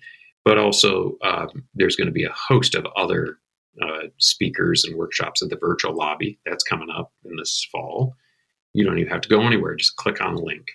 but 0.48 0.56
also 0.56 1.18
um, 1.22 1.68
there's 1.74 1.94
going 1.94 2.06
to 2.06 2.12
be 2.12 2.24
a 2.24 2.32
host 2.32 2.74
of 2.74 2.86
other 2.96 3.36
uh, 3.82 4.06
speakers 4.16 4.82
and 4.82 4.96
workshops 4.96 5.42
at 5.42 5.50
the 5.50 5.58
virtual 5.60 5.94
lobby 5.94 6.38
that's 6.46 6.64
coming 6.64 6.88
up 6.90 7.12
in 7.26 7.36
this 7.36 7.68
fall 7.70 8.14
you 8.72 8.82
don't 8.82 8.98
even 8.98 9.12
have 9.12 9.20
to 9.20 9.28
go 9.28 9.42
anywhere 9.42 9.76
just 9.76 9.96
click 9.96 10.22
on 10.22 10.34
the 10.34 10.42
link 10.42 10.66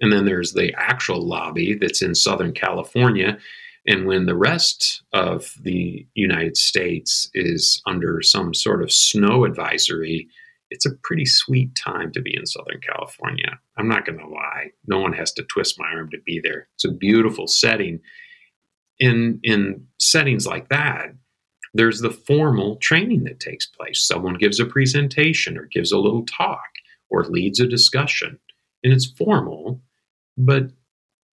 and 0.00 0.10
then 0.10 0.24
there's 0.24 0.54
the 0.54 0.72
actual 0.78 1.20
lobby 1.20 1.74
that's 1.74 2.00
in 2.00 2.14
southern 2.14 2.52
california 2.52 3.38
and 3.86 4.06
when 4.06 4.24
the 4.24 4.36
rest 4.36 5.02
of 5.12 5.52
the 5.60 6.06
United 6.14 6.56
States 6.56 7.28
is 7.34 7.82
under 7.86 8.22
some 8.22 8.54
sort 8.54 8.82
of 8.82 8.90
snow 8.90 9.44
advisory, 9.44 10.26
it's 10.70 10.86
a 10.86 10.94
pretty 11.02 11.26
sweet 11.26 11.74
time 11.74 12.10
to 12.12 12.22
be 12.22 12.34
in 12.34 12.46
Southern 12.46 12.80
California. 12.80 13.58
I'm 13.76 13.88
not 13.88 14.06
going 14.06 14.18
to 14.18 14.26
lie. 14.26 14.70
No 14.86 15.00
one 15.00 15.12
has 15.12 15.32
to 15.34 15.42
twist 15.44 15.78
my 15.78 15.88
arm 15.94 16.08
to 16.12 16.18
be 16.24 16.40
there. 16.42 16.68
It's 16.76 16.86
a 16.86 16.92
beautiful 16.92 17.46
setting. 17.46 18.00
In, 18.98 19.40
in 19.42 19.86
settings 19.98 20.46
like 20.46 20.68
that, 20.68 21.14
there's 21.74 22.00
the 22.00 22.10
formal 22.10 22.76
training 22.76 23.24
that 23.24 23.40
takes 23.40 23.66
place. 23.66 24.06
Someone 24.06 24.34
gives 24.34 24.60
a 24.60 24.66
presentation 24.66 25.58
or 25.58 25.66
gives 25.66 25.90
a 25.90 25.98
little 25.98 26.24
talk 26.24 26.68
or 27.10 27.24
leads 27.24 27.58
a 27.58 27.66
discussion. 27.66 28.38
And 28.84 28.92
it's 28.92 29.06
formal, 29.06 29.80
but 30.38 30.70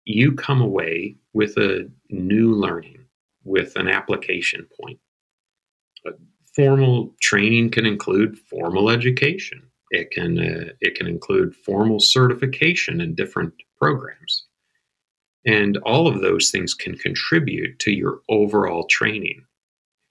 you 0.04 0.32
come 0.32 0.60
away 0.60 1.16
with 1.32 1.56
a 1.56 1.88
new 2.10 2.54
learning, 2.54 3.04
with 3.44 3.76
an 3.76 3.88
application 3.88 4.66
point. 4.80 4.98
A 6.06 6.10
formal 6.56 7.14
training 7.20 7.70
can 7.70 7.86
include 7.86 8.38
formal 8.38 8.90
education. 8.90 9.62
It 9.90 10.10
can 10.10 10.38
uh, 10.38 10.72
it 10.80 10.94
can 10.94 11.06
include 11.06 11.54
formal 11.54 12.00
certification 12.00 13.00
in 13.00 13.14
different 13.14 13.52
programs. 13.78 14.46
And 15.44 15.76
all 15.78 16.06
of 16.06 16.20
those 16.20 16.50
things 16.50 16.74
can 16.74 16.96
contribute 16.96 17.78
to 17.80 17.90
your 17.90 18.20
overall 18.28 18.86
training. 18.86 19.44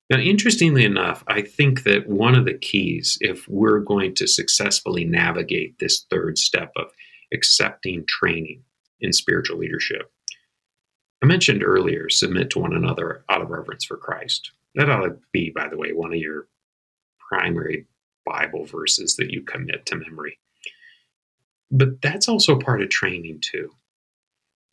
Now, 0.09 0.17
interestingly 0.17 0.83
enough, 0.83 1.23
I 1.27 1.41
think 1.41 1.83
that 1.83 2.09
one 2.09 2.35
of 2.35 2.43
the 2.43 2.57
keys, 2.57 3.17
if 3.21 3.47
we're 3.47 3.79
going 3.79 4.13
to 4.15 4.27
successfully 4.27 5.05
navigate 5.05 5.79
this 5.79 6.05
third 6.09 6.37
step 6.37 6.73
of 6.75 6.87
accepting 7.33 8.03
training 8.07 8.63
in 8.99 9.13
spiritual 9.13 9.57
leadership, 9.57 10.11
I 11.23 11.27
mentioned 11.27 11.63
earlier, 11.63 12.09
submit 12.09 12.49
to 12.51 12.59
one 12.59 12.73
another 12.73 13.23
out 13.29 13.41
of 13.41 13.49
reverence 13.49 13.85
for 13.85 13.95
Christ. 13.95 14.51
That 14.75 14.89
ought 14.89 15.05
to 15.05 15.17
be, 15.31 15.51
by 15.55 15.69
the 15.69 15.77
way, 15.77 15.93
one 15.93 16.11
of 16.11 16.19
your 16.19 16.47
primary 17.29 17.85
Bible 18.25 18.65
verses 18.65 19.15
that 19.15 19.31
you 19.31 19.43
commit 19.43 19.85
to 19.85 19.95
memory. 19.95 20.39
But 21.69 22.01
that's 22.01 22.27
also 22.27 22.59
part 22.59 22.81
of 22.81 22.89
training, 22.89 23.39
too. 23.41 23.71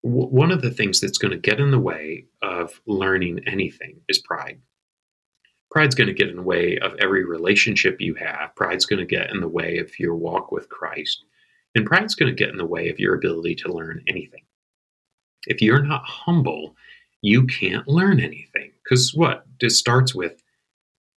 W- 0.05 0.29
one 0.29 0.51
of 0.51 0.63
the 0.63 0.71
things 0.71 1.01
that's 1.01 1.19
going 1.19 1.33
to 1.33 1.39
get 1.39 1.61
in 1.61 1.71
the 1.71 1.79
way 1.79 2.27
of 2.43 2.81
learning 2.87 3.41
anything 3.47 4.01
is 4.09 4.19
pride. 4.19 4.61
Pride's 5.71 5.95
going 5.95 6.09
to 6.09 6.15
get 6.15 6.29
in 6.29 6.37
the 6.37 6.43
way 6.43 6.79
of 6.79 6.95
every 6.99 7.25
relationship 7.25 8.01
you 8.01 8.15
have. 8.15 8.55
Pride's 8.57 8.87
going 8.87 9.01
to 9.01 9.07
get 9.07 9.31
in 9.31 9.41
the 9.41 9.49
way 9.49 9.79
of 9.79 9.99
your 9.99 10.15
walk 10.15 10.51
with 10.51 10.69
Christ. 10.69 11.25
And 11.75 11.87
pride's 11.87 12.15
going 12.15 12.35
to 12.35 12.45
get 12.45 12.51
in 12.51 12.57
the 12.57 12.65
way 12.65 12.89
of 12.89 12.99
your 12.99 13.15
ability 13.15 13.55
to 13.57 13.73
learn 13.73 14.03
anything. 14.07 14.45
If 15.47 15.61
you're 15.61 15.83
not 15.83 16.05
humble, 16.05 16.75
you 17.21 17.47
can't 17.47 17.87
learn 17.87 18.21
anything. 18.21 18.73
Because 18.83 19.15
what? 19.15 19.45
It 19.61 19.71
starts 19.71 20.15
with, 20.15 20.43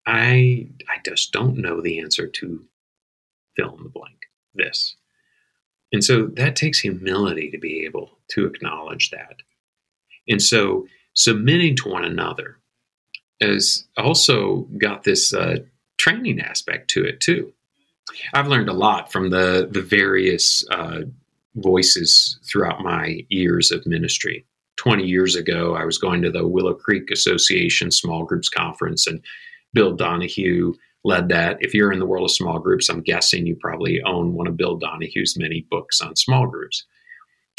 I, 0.08 0.70
I 0.90 0.98
just 1.06 1.32
don't 1.32 1.58
know 1.58 1.82
the 1.82 2.00
answer 2.00 2.28
to 2.28 2.66
fill 3.56 3.78
in 3.78 3.84
the 3.84 3.90
blank, 3.90 4.26
this. 4.56 4.96
And 5.92 6.04
so 6.04 6.28
that 6.34 6.56
takes 6.56 6.80
humility 6.80 7.50
to 7.50 7.58
be 7.58 7.84
able 7.86 8.20
to 8.32 8.46
acknowledge 8.46 9.10
that. 9.10 9.38
And 10.28 10.42
so 10.42 10.88
submitting 11.16 11.76
to 11.78 11.90
one 11.90 12.06
another 12.06 12.60
has 13.42 13.88
also 13.98 14.68
got 14.78 15.04
this 15.04 15.34
uh, 15.34 15.60
training 15.98 16.40
aspect 16.40 16.90
to 16.92 17.04
it 17.04 17.20
too. 17.20 17.52
I've 18.34 18.48
learned 18.48 18.70
a 18.70 18.74
lot 18.74 19.12
from 19.12 19.30
the 19.30 19.68
the 19.72 19.82
various 19.82 20.68
uh, 20.72 21.02
voices 21.56 22.40
throughout 22.50 22.82
my 22.82 23.26
years 23.30 23.72
of 23.72 23.86
ministry. 23.86 24.46
20 24.78 25.04
years 25.04 25.36
ago, 25.36 25.76
I 25.76 25.84
was 25.84 25.98
going 25.98 26.22
to 26.22 26.32
the 26.32 26.48
Willow 26.48 26.74
Creek 26.74 27.12
Association 27.12 27.92
Small 27.92 28.24
Groups 28.24 28.50
Conference, 28.50 29.08
and 29.08 29.22
Bill 29.74 29.96
Donahue 29.96 30.74
led 31.04 31.30
that. 31.30 31.58
If 31.62 31.74
you're 31.74 31.92
in 31.92 32.00
the 32.00 32.06
world 32.06 32.26
of 32.26 32.32
small 32.32 32.60
groups, 32.60 32.90
I'm 32.90 33.02
guessing 33.02 33.46
you 33.46 33.56
probably 33.56 34.02
own 34.04 34.34
one 34.34 34.48
of 34.48 34.58
Bill 34.58 34.78
Donahue's 34.78 35.38
many 35.38 35.66
books 35.70 36.02
on 36.02 36.16
small 36.16 36.48
groups. 36.48 36.86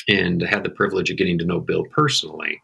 And 0.08 0.42
I 0.42 0.48
had 0.48 0.64
the 0.64 0.70
privilege 0.70 1.10
of 1.10 1.16
getting 1.16 1.38
to 1.38 1.44
know 1.44 1.60
Bill 1.60 1.84
personally. 1.90 2.60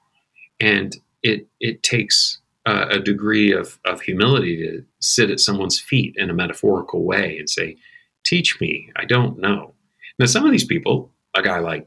And 0.61 0.97
it, 1.23 1.47
it 1.61 1.83
takes 1.83 2.39
uh, 2.67 2.87
a 2.91 2.99
degree 2.99 3.53
of, 3.53 3.79
of 3.85 4.01
humility 4.01 4.57
to 4.59 4.85
sit 5.01 5.31
at 5.31 5.41
someone's 5.41 5.81
feet 5.81 6.15
in 6.17 6.31
a 6.31 6.35
metaphorical 6.35 7.05
way 7.05 7.39
and 7.39 7.49
say, 7.49 7.77
Teach 8.25 8.61
me, 8.61 8.91
I 8.97 9.05
don't 9.05 9.39
know. 9.39 9.73
Now, 10.19 10.27
some 10.27 10.45
of 10.45 10.51
these 10.51 10.65
people 10.65 11.13
a 11.37 11.43
guy 11.43 11.59
like 11.59 11.87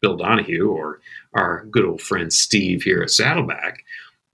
Bill 0.00 0.16
Donahue 0.16 0.68
or 0.68 1.00
our 1.34 1.66
good 1.70 1.84
old 1.84 2.00
friend 2.00 2.32
Steve 2.32 2.82
here 2.82 3.02
at 3.02 3.10
Saddleback, 3.10 3.84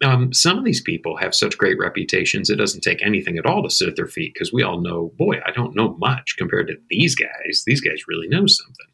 um, 0.02 0.32
some 0.32 0.58
of 0.58 0.64
these 0.64 0.80
people 0.80 1.16
have 1.16 1.34
such 1.34 1.58
great 1.58 1.78
reputations, 1.78 2.50
it 2.50 2.56
doesn't 2.56 2.80
take 2.80 3.04
anything 3.04 3.38
at 3.38 3.46
all 3.46 3.62
to 3.62 3.70
sit 3.70 3.88
at 3.88 3.96
their 3.96 4.08
feet 4.08 4.34
because 4.34 4.52
we 4.52 4.62
all 4.62 4.80
know, 4.80 5.12
boy, 5.16 5.40
I 5.46 5.50
don't 5.52 5.76
know 5.76 5.96
much 5.98 6.36
compared 6.36 6.68
to 6.68 6.76
these 6.90 7.14
guys. 7.14 7.62
These 7.66 7.80
guys 7.80 8.08
really 8.08 8.28
know 8.28 8.46
something. 8.46 8.86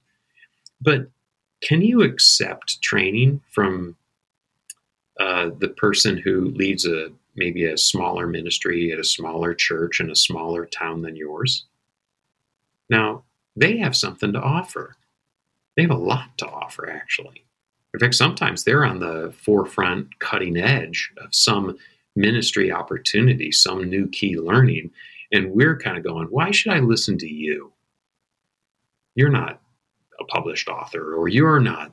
But 0.81 1.11
can 1.63 1.83
you 1.83 2.03
accept 2.03 2.83
training 2.83 3.41
from 3.51 3.97
uh, 5.19 5.51
the 5.59 5.69
person 5.69 6.17
who 6.17 6.51
leads 6.51 6.87
a 6.87 7.11
maybe 7.37 7.65
a 7.65 7.79
smaller 7.79 8.27
ministry 8.27 8.93
at 8.93 8.99
a 8.99 9.05
smaller 9.05 9.55
church 9.55 10.01
in 10.01 10.11
a 10.11 10.17
smaller 10.17 10.67
town 10.67 11.03
than 11.03 11.17
yours? 11.17 11.65
Now, 12.89 13.25
they 13.57 13.79
have 13.79 13.97
something 13.97 14.33
to 14.33 14.41
offer 14.41 14.97
they 15.77 15.83
have 15.83 15.91
a 15.91 15.95
lot 15.95 16.37
to 16.39 16.47
offer, 16.47 16.91
actually. 16.91 17.45
In 17.93 18.01
fact, 18.01 18.15
sometimes 18.15 18.65
they're 18.65 18.85
on 18.85 19.01
the 19.01 19.33
forefront, 19.37 20.19
cutting 20.21 20.57
edge 20.57 21.13
of 21.19 21.35
some 21.35 21.77
ministry 22.15 22.71
opportunity, 22.71 23.51
some 23.51 23.89
new 23.89 24.09
key 24.09 24.39
learning. 24.39 24.91
And 25.33 25.53
we're 25.53 25.77
kind 25.77 25.97
of 25.97 26.05
going, 26.05 26.29
why 26.29 26.51
should 26.51 26.73
I 26.73 26.81
listen 26.81 27.19
to 27.19 27.29
you? 27.29 27.73
You're 29.15 29.31
not 29.31 29.61
a 30.21 30.25
published 30.25 30.69
author, 30.69 31.15
or 31.15 31.29
you're 31.29 31.61
not 31.61 31.93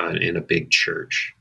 uh, 0.00 0.14
in 0.20 0.36
a 0.36 0.40
big 0.40 0.70
church. 0.70 1.34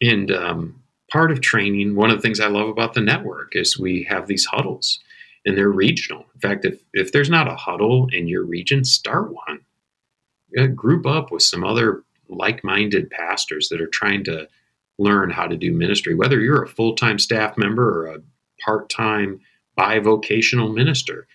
And 0.00 0.30
um, 0.30 0.82
part 1.10 1.30
of 1.30 1.40
training, 1.40 1.96
one 1.96 2.10
of 2.10 2.16
the 2.16 2.22
things 2.22 2.40
I 2.40 2.48
love 2.48 2.68
about 2.68 2.94
the 2.94 3.00
network 3.00 3.56
is 3.56 3.78
we 3.78 4.04
have 4.04 4.26
these 4.26 4.44
huddles 4.44 5.00
and 5.46 5.56
they're 5.56 5.70
regional. 5.70 6.26
In 6.34 6.40
fact, 6.40 6.64
if, 6.64 6.82
if 6.92 7.12
there's 7.12 7.30
not 7.30 7.48
a 7.48 7.56
huddle 7.56 8.08
in 8.12 8.28
your 8.28 8.44
region, 8.44 8.84
start 8.84 9.32
one 9.32 9.60
group 10.74 11.06
up 11.06 11.30
with 11.30 11.42
some 11.42 11.64
other 11.64 12.04
like-minded 12.28 13.10
pastors 13.10 13.68
that 13.68 13.80
are 13.80 13.88
trying 13.88 14.24
to 14.24 14.48
learn 14.98 15.30
how 15.30 15.46
to 15.46 15.56
do 15.56 15.72
ministry 15.72 16.14
whether 16.14 16.40
you're 16.40 16.62
a 16.62 16.68
full-time 16.68 17.18
staff 17.18 17.56
member 17.56 18.06
or 18.06 18.14
a 18.14 18.22
part-time 18.64 19.40
bivocational 19.78 20.74
minister. 20.74 21.26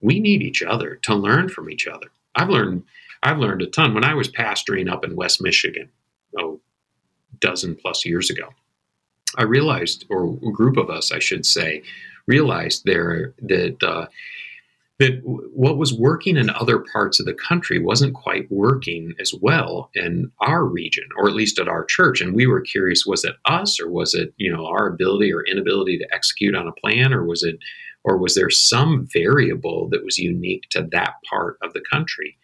We 0.00 0.20
need 0.20 0.42
each 0.42 0.62
other 0.62 0.96
to 1.02 1.14
learn 1.14 1.48
from 1.48 1.68
each 1.68 1.86
other. 1.86 2.06
I've 2.36 2.48
learned 2.48 2.84
I've 3.22 3.38
learned 3.38 3.62
a 3.62 3.66
ton 3.66 3.92
when 3.92 4.04
I 4.04 4.14
was 4.14 4.30
pastoring 4.30 4.90
up 4.90 5.04
in 5.04 5.14
West 5.14 5.42
Michigan, 5.42 5.90
oh, 6.38 6.60
dozen 7.38 7.74
plus 7.74 8.06
years 8.06 8.30
ago. 8.30 8.48
I 9.36 9.42
realized, 9.42 10.06
or 10.08 10.24
a 10.24 10.52
group 10.52 10.76
of 10.76 10.88
us, 10.88 11.12
I 11.12 11.18
should 11.18 11.44
say, 11.44 11.82
realized 12.26 12.84
there 12.84 13.34
that 13.42 13.82
uh, 13.82 14.06
that 15.00 15.18
what 15.24 15.78
was 15.78 15.98
working 15.98 16.36
in 16.36 16.50
other 16.50 16.78
parts 16.78 17.18
of 17.18 17.26
the 17.26 17.34
country 17.34 17.78
wasn't 17.78 18.14
quite 18.14 18.46
working 18.50 19.14
as 19.18 19.32
well 19.40 19.90
in 19.94 20.30
our 20.40 20.62
region, 20.64 21.04
or 21.18 21.26
at 21.26 21.34
least 21.34 21.58
at 21.58 21.68
our 21.68 21.86
church. 21.86 22.20
And 22.20 22.34
we 22.34 22.46
were 22.46 22.60
curious: 22.60 23.06
was 23.06 23.24
it 23.24 23.34
us, 23.46 23.80
or 23.80 23.90
was 23.90 24.14
it 24.14 24.34
you 24.36 24.52
know 24.52 24.66
our 24.66 24.86
ability 24.86 25.32
or 25.32 25.42
inability 25.46 25.98
to 25.98 26.14
execute 26.14 26.54
on 26.54 26.68
a 26.68 26.72
plan, 26.72 27.14
or 27.14 27.24
was 27.24 27.42
it, 27.42 27.56
or 28.04 28.18
was 28.18 28.34
there 28.34 28.50
some 28.50 29.08
variable 29.10 29.88
that 29.88 30.04
was 30.04 30.18
unique 30.18 30.66
to 30.70 30.86
that 30.92 31.14
part 31.28 31.56
of 31.62 31.72
the 31.72 31.82
country? 31.90 32.36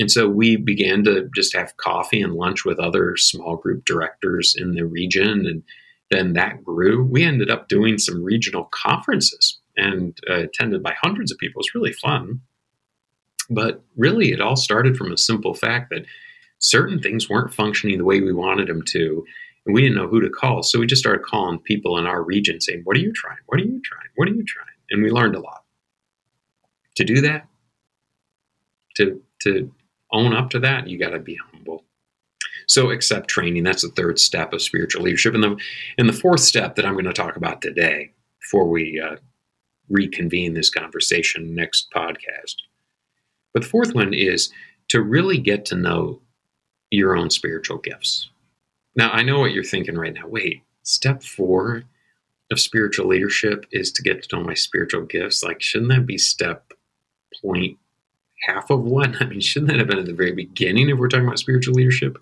And 0.00 0.10
so 0.10 0.28
we 0.28 0.56
began 0.56 1.04
to 1.04 1.28
just 1.34 1.54
have 1.54 1.76
coffee 1.76 2.20
and 2.20 2.34
lunch 2.34 2.64
with 2.64 2.80
other 2.80 3.16
small 3.16 3.56
group 3.56 3.84
directors 3.84 4.54
in 4.56 4.72
the 4.72 4.84
region. 4.84 5.46
And 5.46 5.62
then 6.10 6.32
that 6.32 6.64
grew. 6.64 7.04
We 7.04 7.22
ended 7.22 7.50
up 7.50 7.68
doing 7.68 7.98
some 7.98 8.22
regional 8.22 8.64
conferences 8.72 9.59
and 9.80 10.18
uh, 10.28 10.40
attended 10.40 10.82
by 10.82 10.94
hundreds 11.00 11.32
of 11.32 11.38
people. 11.38 11.60
It's 11.60 11.74
really 11.74 11.92
fun. 11.92 12.40
But 13.48 13.82
really, 13.96 14.32
it 14.32 14.40
all 14.40 14.56
started 14.56 14.96
from 14.96 15.10
a 15.10 15.18
simple 15.18 15.54
fact 15.54 15.90
that 15.90 16.06
certain 16.58 17.00
things 17.00 17.28
weren't 17.28 17.52
functioning 17.52 17.98
the 17.98 18.04
way 18.04 18.20
we 18.20 18.32
wanted 18.32 18.68
them 18.68 18.82
to. 18.90 19.24
And 19.66 19.74
we 19.74 19.82
didn't 19.82 19.96
know 19.96 20.06
who 20.06 20.20
to 20.20 20.30
call. 20.30 20.62
So 20.62 20.78
we 20.78 20.86
just 20.86 21.00
started 21.00 21.24
calling 21.24 21.58
people 21.58 21.98
in 21.98 22.06
our 22.06 22.22
region 22.22 22.60
saying, 22.60 22.82
What 22.84 22.96
are 22.96 23.00
you 23.00 23.12
trying? 23.12 23.38
What 23.46 23.60
are 23.60 23.64
you 23.64 23.80
trying? 23.84 24.08
What 24.14 24.28
are 24.28 24.32
you 24.32 24.44
trying? 24.44 24.66
And 24.90 25.02
we 25.02 25.10
learned 25.10 25.34
a 25.34 25.40
lot. 25.40 25.64
To 26.96 27.04
do 27.04 27.20
that, 27.22 27.46
to, 28.96 29.20
to 29.42 29.72
own 30.12 30.34
up 30.34 30.50
to 30.50 30.58
that, 30.60 30.88
you 30.88 30.98
got 30.98 31.10
to 31.10 31.18
be 31.18 31.38
humble. 31.52 31.84
So 32.66 32.90
accept 32.90 33.28
training. 33.28 33.64
That's 33.64 33.82
the 33.82 33.88
third 33.88 34.18
step 34.18 34.52
of 34.52 34.62
spiritual 34.62 35.02
leadership. 35.02 35.34
And 35.34 35.42
the, 35.42 35.56
and 35.98 36.08
the 36.08 36.12
fourth 36.12 36.40
step 36.40 36.76
that 36.76 36.86
I'm 36.86 36.94
going 36.94 37.04
to 37.04 37.12
talk 37.12 37.36
about 37.36 37.62
today 37.62 38.12
before 38.40 38.68
we 38.68 39.00
uh, 39.00 39.16
reconvene 39.90 40.54
this 40.54 40.70
conversation 40.70 41.54
next 41.54 41.88
podcast. 41.94 42.56
But 43.52 43.62
the 43.62 43.68
fourth 43.68 43.94
one 43.94 44.14
is 44.14 44.50
to 44.88 45.02
really 45.02 45.38
get 45.38 45.64
to 45.66 45.76
know 45.76 46.20
your 46.90 47.16
own 47.16 47.30
spiritual 47.30 47.78
gifts. 47.78 48.28
Now, 48.96 49.10
I 49.10 49.22
know 49.22 49.38
what 49.38 49.52
you're 49.52 49.64
thinking 49.64 49.96
right 49.96 50.14
now. 50.14 50.26
Wait, 50.26 50.62
step 50.82 51.22
four 51.22 51.84
of 52.50 52.60
spiritual 52.60 53.06
leadership 53.06 53.66
is 53.70 53.92
to 53.92 54.02
get 54.02 54.22
to 54.22 54.36
know 54.36 54.42
my 54.42 54.54
spiritual 54.54 55.02
gifts. 55.02 55.42
Like, 55.42 55.62
shouldn't 55.62 55.90
that 55.92 56.06
be 56.06 56.18
step 56.18 56.72
point 57.40 57.78
half 58.46 58.70
of 58.70 58.82
one? 58.82 59.16
I 59.20 59.26
mean, 59.26 59.40
shouldn't 59.40 59.70
that 59.70 59.78
have 59.78 59.88
been 59.88 59.98
at 59.98 60.06
the 60.06 60.12
very 60.12 60.32
beginning 60.32 60.88
if 60.88 60.98
we're 60.98 61.08
talking 61.08 61.26
about 61.26 61.38
spiritual 61.38 61.74
leadership? 61.74 62.18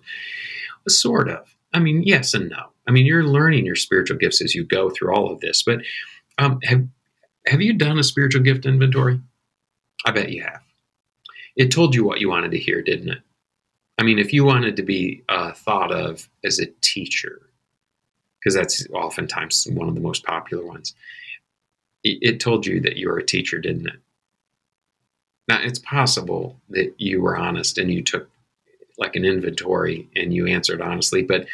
Sort 0.87 1.29
of. 1.29 1.55
I 1.73 1.79
mean, 1.79 2.03
yes 2.03 2.33
and 2.33 2.49
no. 2.49 2.71
I 2.87 2.91
mean, 2.91 3.05
you're 3.05 3.23
learning 3.23 3.65
your 3.65 3.75
spiritual 3.75 4.17
gifts 4.17 4.41
as 4.41 4.55
you 4.55 4.65
go 4.65 4.89
through 4.89 5.13
all 5.13 5.31
of 5.31 5.39
this. 5.39 5.61
But 5.61 5.81
um, 6.39 6.59
have 6.63 6.87
have 7.49 7.61
you 7.61 7.73
done 7.73 7.99
a 7.99 8.03
spiritual 8.03 8.43
gift 8.43 8.65
inventory? 8.65 9.19
I 10.05 10.11
bet 10.11 10.31
you 10.31 10.43
have. 10.43 10.61
It 11.55 11.71
told 11.71 11.95
you 11.95 12.03
what 12.03 12.19
you 12.19 12.29
wanted 12.29 12.51
to 12.51 12.59
hear, 12.59 12.81
didn't 12.81 13.09
it? 13.09 13.19
I 13.97 14.03
mean, 14.03 14.19
if 14.19 14.31
you 14.31 14.45
wanted 14.45 14.77
to 14.77 14.83
be 14.83 15.23
uh, 15.27 15.51
thought 15.51 15.91
of 15.91 16.29
as 16.43 16.59
a 16.59 16.67
teacher, 16.81 17.41
because 18.39 18.55
that's 18.55 18.87
oftentimes 18.91 19.67
one 19.71 19.89
of 19.89 19.95
the 19.95 20.01
most 20.01 20.23
popular 20.23 20.65
ones, 20.65 20.93
it, 22.03 22.19
it 22.21 22.39
told 22.39 22.65
you 22.65 22.79
that 22.81 22.95
you 22.95 23.09
were 23.09 23.17
a 23.17 23.25
teacher, 23.25 23.59
didn't 23.59 23.87
it? 23.87 23.99
Now, 25.49 25.59
it's 25.61 25.79
possible 25.79 26.55
that 26.69 26.93
you 26.97 27.21
were 27.21 27.35
honest 27.35 27.77
and 27.77 27.91
you 27.91 28.03
took 28.03 28.29
like 28.97 29.15
an 29.15 29.25
inventory 29.25 30.07
and 30.15 30.33
you 30.33 30.45
answered 30.45 30.81
honestly, 30.81 31.23
but 31.23 31.47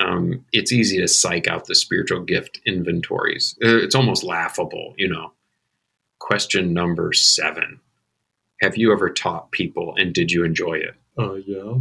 um, 0.00 0.44
it's 0.52 0.72
easy 0.72 1.00
to 1.00 1.08
psych 1.08 1.48
out 1.48 1.66
the 1.66 1.74
spiritual 1.74 2.20
gift 2.20 2.60
inventories. 2.66 3.56
Uh, 3.62 3.78
it's 3.78 3.94
almost 3.94 4.22
laughable, 4.22 4.94
you 4.96 5.08
know. 5.08 5.32
Question 6.18 6.72
number 6.72 7.12
seven 7.12 7.80
Have 8.60 8.76
you 8.76 8.92
ever 8.92 9.10
taught 9.10 9.50
people 9.50 9.94
and 9.96 10.12
did 10.12 10.30
you 10.30 10.44
enjoy 10.44 10.74
it? 10.74 10.94
Uh, 11.16 11.34
yeah. 11.34 11.74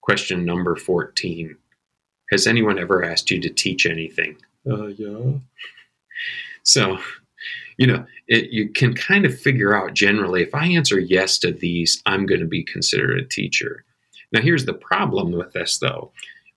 Question 0.00 0.44
number 0.44 0.76
14 0.76 1.56
Has 2.30 2.46
anyone 2.46 2.78
ever 2.78 3.04
asked 3.04 3.30
you 3.30 3.40
to 3.40 3.48
teach 3.48 3.86
anything? 3.86 4.36
Uh, 4.68 4.86
yeah. 4.86 5.38
So, 6.62 6.98
you 7.76 7.86
know, 7.86 8.06
it, 8.26 8.50
you 8.50 8.68
can 8.70 8.94
kind 8.94 9.26
of 9.26 9.38
figure 9.38 9.76
out 9.76 9.94
generally 9.94 10.42
if 10.42 10.54
I 10.54 10.66
answer 10.66 10.98
yes 10.98 11.38
to 11.38 11.52
these, 11.52 12.02
I'm 12.06 12.26
going 12.26 12.40
to 12.40 12.46
be 12.46 12.62
considered 12.62 13.18
a 13.18 13.24
teacher. 13.24 13.84
Now, 14.32 14.40
here's 14.40 14.64
the 14.64 14.74
problem 14.74 15.32
with 15.32 15.52
this, 15.52 15.78
though. 15.78 16.10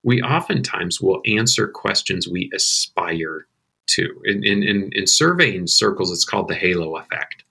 We 0.08 0.22
oftentimes 0.22 1.02
will 1.02 1.22
answer 1.28 1.67
questions 1.67 2.30
we 2.30 2.50
aspire 2.56 3.46
to. 3.88 4.08
In, 4.24 4.41
in, 4.41 4.63
in, 4.63 4.89
in 4.93 5.06
surveying 5.06 5.67
circles, 5.67 6.13
it's 6.13 6.24
called 6.24 6.48
the 6.48 6.56
halo 6.56 6.96
effect. 6.96 7.43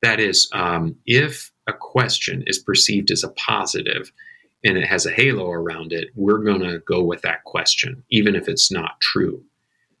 That 0.00 0.18
is, 0.18 0.48
um, 0.54 0.96
if 1.04 1.52
a 1.66 1.74
question 1.74 2.44
is 2.46 2.58
perceived 2.58 3.10
as 3.10 3.24
a 3.24 3.28
positive 3.32 4.10
and 4.64 4.78
it 4.78 4.86
has 4.86 5.04
a 5.04 5.10
halo 5.10 5.50
around 5.50 5.92
it, 5.92 6.08
we're 6.14 6.38
going 6.38 6.62
to 6.62 6.78
go 6.78 7.04
with 7.04 7.20
that 7.20 7.44
question, 7.44 8.02
even 8.08 8.34
if 8.34 8.48
it's 8.48 8.72
not 8.72 8.98
true. 9.02 9.44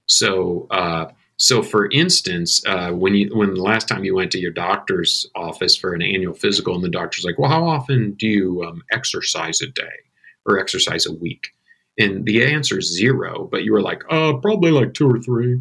So, 0.06 0.66
uh, 0.70 1.10
so, 1.36 1.62
for 1.62 1.90
instance, 1.90 2.62
uh, 2.66 2.90
when 2.92 3.16
you 3.16 3.36
when 3.36 3.52
the 3.52 3.62
last 3.62 3.86
time 3.86 4.04
you 4.04 4.14
went 4.14 4.30
to 4.32 4.40
your 4.40 4.50
doctor's 4.50 5.30
office 5.36 5.76
for 5.76 5.92
an 5.92 6.00
annual 6.00 6.32
physical, 6.32 6.74
and 6.74 6.82
the 6.82 6.88
doctor's 6.88 7.26
like, 7.26 7.38
"Well, 7.38 7.50
how 7.50 7.64
often 7.64 8.14
do 8.14 8.26
you 8.26 8.64
um, 8.64 8.82
exercise 8.90 9.60
a 9.60 9.66
day 9.66 9.96
or 10.46 10.58
exercise 10.58 11.04
a 11.04 11.12
week?" 11.12 11.52
And 11.98 12.24
the 12.24 12.44
answer 12.44 12.78
is 12.78 12.94
zero, 12.96 13.48
but 13.50 13.64
you 13.64 13.72
were 13.72 13.82
like, 13.82 14.04
"Oh, 14.10 14.38
probably 14.40 14.70
like 14.70 14.94
two 14.94 15.10
or 15.10 15.18
three. 15.20 15.60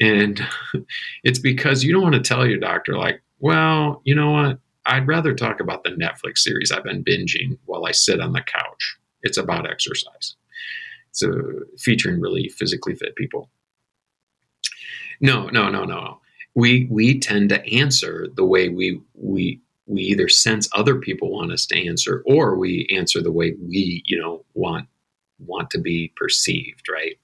And 0.00 0.40
it's 1.24 1.40
because 1.40 1.82
you 1.82 1.92
don't 1.92 2.02
want 2.02 2.14
to 2.14 2.20
tell 2.20 2.46
your 2.46 2.58
doctor, 2.58 2.96
like, 2.96 3.22
"Well, 3.40 4.00
you 4.04 4.14
know 4.14 4.30
what? 4.30 4.58
I'd 4.86 5.06
rather 5.06 5.34
talk 5.34 5.60
about 5.60 5.84
the 5.84 5.90
Netflix 5.90 6.38
series 6.38 6.72
I've 6.72 6.84
been 6.84 7.04
binging 7.04 7.58
while 7.66 7.86
I 7.86 7.92
sit 7.92 8.20
on 8.20 8.32
the 8.32 8.40
couch. 8.42 8.96
It's 9.22 9.38
about 9.38 9.70
exercise. 9.70 10.36
It's 11.10 11.22
a 11.22 11.32
featuring 11.78 12.20
really 12.20 12.48
physically 12.48 12.94
fit 12.94 13.16
people." 13.16 13.50
No, 15.20 15.48
no, 15.48 15.68
no, 15.68 15.84
no. 15.84 16.20
We 16.54 16.86
we 16.90 17.18
tend 17.18 17.48
to 17.50 17.64
answer 17.66 18.28
the 18.34 18.44
way 18.44 18.68
we 18.68 19.00
we 19.14 19.60
we 19.86 20.02
either 20.02 20.28
sense 20.28 20.68
other 20.72 20.96
people 20.96 21.32
want 21.32 21.52
us 21.52 21.66
to 21.66 21.86
answer, 21.86 22.22
or 22.26 22.56
we 22.56 22.86
answer 22.96 23.20
the 23.20 23.32
way 23.32 23.54
we 23.60 24.02
you 24.06 24.20
know 24.20 24.44
want 24.54 24.86
want 25.46 25.70
to 25.70 25.78
be 25.78 26.12
perceived, 26.16 26.88
right? 26.90 27.16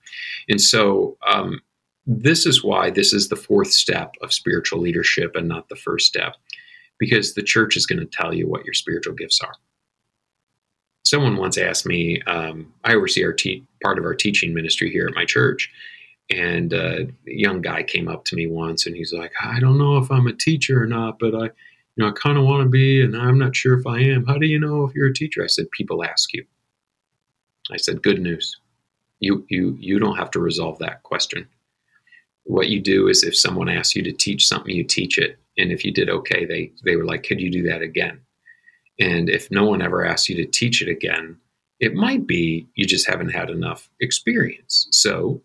And 0.48 0.60
so 0.60 1.16
um, 1.26 1.60
this 2.06 2.46
is 2.46 2.64
why 2.64 2.90
this 2.90 3.12
is 3.12 3.28
the 3.28 3.36
fourth 3.36 3.70
step 3.70 4.14
of 4.22 4.32
spiritual 4.32 4.80
leadership 4.80 5.36
and 5.36 5.48
not 5.48 5.68
the 5.68 5.76
first 5.76 6.06
step, 6.06 6.36
because 6.98 7.34
the 7.34 7.42
church 7.42 7.76
is 7.76 7.86
going 7.86 8.00
to 8.00 8.06
tell 8.06 8.32
you 8.34 8.48
what 8.48 8.64
your 8.64 8.74
spiritual 8.74 9.14
gifts 9.14 9.40
are. 9.40 9.54
Someone 11.04 11.36
once 11.36 11.56
asked 11.56 11.86
me, 11.86 12.20
um, 12.26 12.72
I 12.84 12.94
oversee 12.94 13.24
our 13.24 13.32
te- 13.32 13.64
part 13.82 13.98
of 13.98 14.04
our 14.04 14.14
teaching 14.14 14.52
ministry 14.52 14.90
here 14.90 15.06
at 15.06 15.14
my 15.14 15.24
church, 15.24 15.70
and 16.30 16.74
uh, 16.74 17.04
a 17.04 17.06
young 17.26 17.62
guy 17.62 17.82
came 17.82 18.08
up 18.08 18.24
to 18.26 18.36
me 18.36 18.46
once 18.46 18.86
and 18.86 18.94
he's 18.94 19.14
like, 19.14 19.32
I 19.42 19.60
don't 19.60 19.78
know 19.78 19.96
if 19.96 20.10
I'm 20.10 20.26
a 20.26 20.34
teacher 20.34 20.82
or 20.82 20.86
not, 20.86 21.18
but 21.18 21.34
I, 21.34 21.44
you 21.44 22.04
know, 22.04 22.08
I 22.08 22.12
kind 22.12 22.36
of 22.36 22.44
want 22.44 22.62
to 22.62 22.68
be, 22.68 23.00
and 23.00 23.16
I'm 23.16 23.38
not 23.38 23.56
sure 23.56 23.78
if 23.78 23.86
I 23.86 24.00
am. 24.00 24.26
How 24.26 24.36
do 24.36 24.46
you 24.46 24.60
know 24.60 24.84
if 24.84 24.94
you're 24.94 25.08
a 25.08 25.14
teacher? 25.14 25.42
I 25.42 25.46
said, 25.46 25.70
people 25.70 26.04
ask 26.04 26.32
you. 26.34 26.44
I 27.72 27.76
said, 27.76 28.02
good 28.02 28.20
news. 28.20 28.58
You, 29.20 29.44
you, 29.48 29.76
you 29.80 29.98
don't 29.98 30.16
have 30.16 30.30
to 30.32 30.40
resolve 30.40 30.78
that 30.78 31.02
question. 31.02 31.48
What 32.44 32.68
you 32.68 32.80
do 32.80 33.08
is 33.08 33.24
if 33.24 33.36
someone 33.36 33.68
asks 33.68 33.94
you 33.96 34.02
to 34.04 34.12
teach 34.12 34.46
something, 34.46 34.74
you 34.74 34.84
teach 34.84 35.18
it. 35.18 35.38
And 35.58 35.72
if 35.72 35.84
you 35.84 35.92
did 35.92 36.08
okay, 36.08 36.44
they, 36.44 36.72
they 36.84 36.96
were 36.96 37.04
like, 37.04 37.24
could 37.24 37.40
you 37.40 37.50
do 37.50 37.62
that 37.64 37.82
again? 37.82 38.20
And 38.98 39.28
if 39.28 39.50
no 39.50 39.64
one 39.64 39.82
ever 39.82 40.04
asks 40.04 40.28
you 40.28 40.36
to 40.36 40.46
teach 40.46 40.82
it 40.82 40.88
again, 40.88 41.36
it 41.80 41.94
might 41.94 42.26
be 42.26 42.66
you 42.74 42.86
just 42.86 43.08
haven't 43.08 43.30
had 43.30 43.50
enough 43.50 43.88
experience. 44.00 44.88
So 44.90 45.42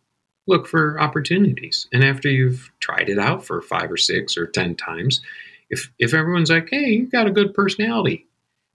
look 0.47 0.67
for 0.67 0.99
opportunities. 0.99 1.87
And 1.91 2.03
after 2.03 2.29
you've 2.29 2.71
tried 2.79 3.09
it 3.09 3.19
out 3.19 3.45
for 3.45 3.61
five 3.61 3.91
or 3.91 3.97
six 3.97 4.37
or 4.37 4.47
10 4.47 4.75
times, 4.75 5.21
if, 5.69 5.91
if 5.99 6.13
everyone's 6.13 6.49
like, 6.49 6.69
hey, 6.69 6.89
you've 6.89 7.11
got 7.11 7.27
a 7.27 7.31
good 7.31 7.53
personality, 7.53 8.27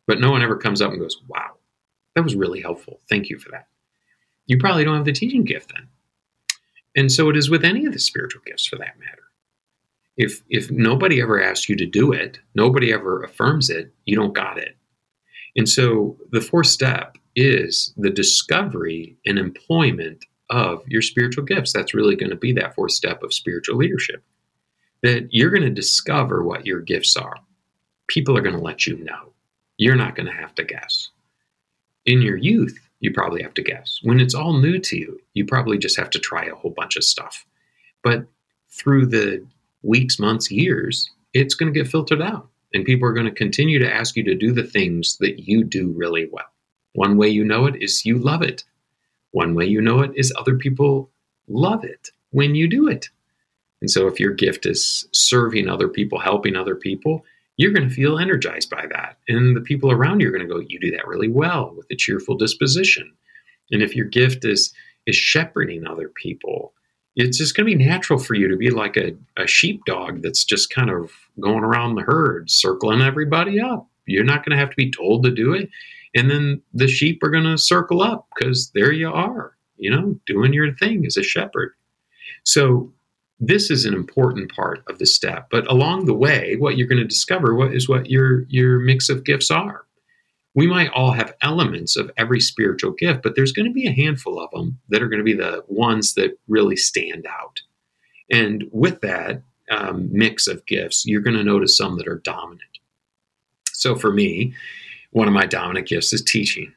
but 0.07 0.21
no 0.21 0.31
one 0.31 0.43
ever 0.43 0.57
comes 0.57 0.81
up 0.81 0.91
and 0.91 1.01
goes, 1.01 1.21
wow, 1.29 1.58
that 2.19 2.25
was 2.25 2.35
really 2.37 2.61
helpful. 2.61 3.01
Thank 3.09 3.31
you 3.31 3.39
for 3.39 3.51
that. 3.53 3.69
You 4.47 4.59
probably 4.59 4.85
don't 4.85 4.97
have 4.97 5.07
the 5.07 5.13
teaching 5.13 5.45
gift 5.45 5.73
then. 5.75 5.89
And 6.97 7.13
so 7.13 7.31
it 7.31 7.37
is 7.37 7.49
with 7.49 7.65
any 7.65 7.87
of 7.87 7.93
the 7.95 8.01
spiritual 8.01 8.43
gifts 8.45 8.67
for 8.67 8.77
that 8.77 8.99
matter. 8.99 9.23
If, 10.17 10.43
if 10.51 10.71
nobody 10.71 11.23
ever 11.23 11.41
asks 11.41 11.69
you 11.69 11.77
to 11.77 11.87
do 11.87 12.13
it, 12.13 12.41
nobody 12.55 12.93
ever 12.93 13.23
affirms 13.23 13.71
it, 13.71 13.95
you 14.05 14.17
don't 14.17 14.35
got 14.35 14.59
it. 14.59 14.77
And 15.57 15.69
so 15.69 16.19
the 16.33 16.41
fourth 16.41 16.69
step 16.69 17.19
is 17.37 17.95
the 17.97 18.11
discovery 18.11 19.17
and 19.27 19.39
employment 19.39 20.25
of 20.51 20.83
your 20.89 21.03
spiritual 21.03 21.45
gifts. 21.45 21.73
That's 21.73 21.95
really 21.95 22.17
going 22.17 22.31
to 22.31 22.37
be 22.37 22.53
that 22.55 22.75
fourth 22.75 22.93
step 22.93 23.23
of 23.23 23.35
spiritual 23.35 23.77
leadership. 23.77 24.25
that 25.03 25.29
you're 25.31 25.51
going 25.51 25.63
to 25.63 25.71
discover 25.71 26.43
what 26.43 26.67
your 26.67 26.81
gifts 26.81 27.17
are. 27.17 27.37
People 28.09 28.37
are 28.37 28.43
going 28.43 28.57
to 28.57 28.63
let 28.63 28.87
you 28.87 28.99
know. 29.05 29.33
You're 29.77 29.97
not 29.97 30.17
going 30.17 30.27
to 30.27 30.33
have 30.33 30.55
to 30.57 30.65
guess. 30.65 31.11
In 32.09 32.23
your 32.23 32.39
youth, 32.39 32.89
you 33.01 33.13
probably 33.13 33.43
have 33.43 33.53
to 33.53 33.63
guess. 33.63 34.01
When 34.03 34.19
it's 34.19 34.35
all 34.35 34.59
new 34.59 34.79
to 34.79 34.97
you, 34.97 35.21
you 35.35 35.45
probably 35.45 35.77
just 35.77 35.99
have 35.99 36.09
to 36.09 36.19
try 36.19 36.47
a 36.47 36.55
whole 36.55 36.71
bunch 36.71 36.97
of 36.97 37.05
stuff. 37.05 37.45
But 38.03 38.25
through 38.71 39.07
the 39.07 39.47
weeks, 39.83 40.19
months, 40.19 40.51
years, 40.51 41.11
it's 41.35 41.55
going 41.55 41.71
to 41.71 41.79
get 41.79 41.91
filtered 41.91 42.23
out. 42.23 42.49
And 42.73 42.87
people 42.87 43.07
are 43.07 43.13
going 43.13 43.27
to 43.27 43.33
continue 43.33 43.79
to 43.79 43.95
ask 43.95 44.17
you 44.17 44.25
to 44.25 44.35
do 44.35 44.53
the 44.53 44.65
things 44.65 45.19
that 45.19 45.47
you 45.47 45.65
do 45.65 45.93
really 45.95 46.31
well. 46.33 46.51
One 46.95 47.19
way 47.19 47.29
you 47.29 47.45
know 47.45 47.67
it 47.67 47.77
is 47.83 48.07
you 48.07 48.17
love 48.17 48.41
it. 48.41 48.65
One 49.33 49.55
way 49.55 49.67
you 49.67 49.83
know 49.83 50.01
it 50.01 50.13
is 50.15 50.33
other 50.39 50.57
people 50.57 51.11
love 51.47 51.85
it 51.85 52.09
when 52.31 52.55
you 52.55 52.69
do 52.69 52.89
it. 52.89 53.11
And 53.83 53.91
so 53.91 54.07
if 54.07 54.19
your 54.19 54.33
gift 54.33 54.65
is 54.65 55.07
serving 55.13 55.69
other 55.69 55.89
people, 55.89 56.19
helping 56.19 56.57
other 56.57 56.75
people, 56.75 57.27
you're 57.59 57.73
going 57.73 57.89
to 57.89 57.95
feel 57.95 58.19
energized 58.19 58.71
by 58.71 58.87
that. 58.93 59.19
And 59.29 59.55
the 59.55 59.61
people 59.61 59.91
around 59.91 60.21
you 60.21 60.29
are 60.29 60.31
going 60.31 60.47
to 60.47 60.53
go, 60.53 60.61
you 60.61 60.81
do 60.81 60.93
that 60.93 61.07
really 61.07 61.29
well 61.29 61.75
with 61.77 61.87
a 61.91 61.97
cheerful 61.97 62.37
disposition. 62.37 63.13
And 63.71 63.83
if 63.83 63.95
your 63.95 64.07
gift 64.07 64.47
is 64.47 64.73
is 65.07 65.17
shepherding 65.17 65.87
other 65.87 66.09
people, 66.09 66.73
it's 67.17 67.39
just 67.39 67.57
going 67.57 67.67
to 67.67 67.77
be 67.77 67.85
natural 67.85 68.19
for 68.19 68.35
you 68.35 68.47
to 68.47 68.57
be 68.57 68.71
like 68.71 68.97
a, 68.97 69.17
a 69.37 69.47
sheepdog 69.47 70.23
that's 70.23 70.45
just 70.45 70.71
kind 70.71 70.91
of 70.91 71.11
going 71.41 71.65
around 71.65 71.95
the 71.95 72.03
herd, 72.03 72.51
circling 72.51 73.01
everybody 73.01 73.59
up. 73.59 73.89
You're 74.07 74.25
not 74.25 74.45
going 74.45 74.57
to 74.57 74.59
have 74.59 74.71
to 74.71 74.77
be 74.77 74.91
told 74.91 75.25
to 75.25 75.31
do 75.31 75.55
it. 75.55 75.71
And 76.15 76.31
then 76.31 76.63
the 76.75 76.89
sheep 76.89 77.23
are 77.23 77.31
going 77.31 77.45
to 77.45 77.59
circle 77.59 78.03
up 78.03 78.29
because 78.35 78.71
there 78.75 78.93
you 78.93 79.11
are, 79.11 79.57
you 79.79 79.91
know, 79.91 80.19
doing 80.27 80.53
your 80.53 80.75
thing 80.75 81.07
as 81.07 81.17
a 81.17 81.23
shepherd. 81.23 81.75
So 82.45 82.93
this 83.41 83.71
is 83.71 83.85
an 83.85 83.95
important 83.95 84.53
part 84.53 84.83
of 84.89 84.99
the 84.99 85.07
step. 85.07 85.49
But 85.51 85.71
along 85.71 86.07
the 86.07 86.15
way, 86.15 86.57
what 86.59 86.77
you're 86.77 86.89
going 86.89 87.03
to 87.03 87.07
discover 87.07 87.55
what 87.55 87.75
is 87.75 87.89
what 87.89 88.11
your 88.11 88.43
your 88.49 88.79
mix 88.81 89.09
of 89.09 89.25
gifts 89.25 89.51
are. 89.51 89.85
We 90.55 90.67
might 90.67 90.91
all 90.91 91.13
have 91.13 91.35
elements 91.41 91.97
of 91.97 92.11
every 92.17 92.41
spiritual 92.41 92.93
gift, 92.93 93.23
but 93.23 93.37
there's 93.37 93.53
going 93.53 93.67
to 93.67 93.73
be 93.73 93.87
a 93.87 93.93
handful 93.93 94.41
of 94.41 94.51
them 94.51 94.79
that 94.89 95.03
are 95.03 95.09
going 95.09 95.21
to 95.21 95.25
be 95.25 95.35
the 95.35 95.63
ones 95.69 96.15
that 96.15 96.37
really 96.49 96.77
stand 96.77 97.27
out. 97.27 97.61
And 98.31 98.65
with 98.73 99.01
that 99.03 99.43
um, 99.71 100.09
mix 100.11 100.49
of 100.49 100.67
gifts, 100.67 101.05
you're 101.07 101.21
going 101.21 101.37
to 101.37 101.45
notice 101.45 101.77
some 101.77 101.97
that 101.99 102.09
are 102.09 102.21
dominant. 102.25 102.63
So 103.73 103.95
for 103.95 104.11
me, 104.11 104.55
one 105.13 105.29
of 105.29 105.35
my 105.35 105.47
dominant 105.47 105.87
gifts 105.87 106.13
is 106.13 106.23
teaching. 106.23 106.73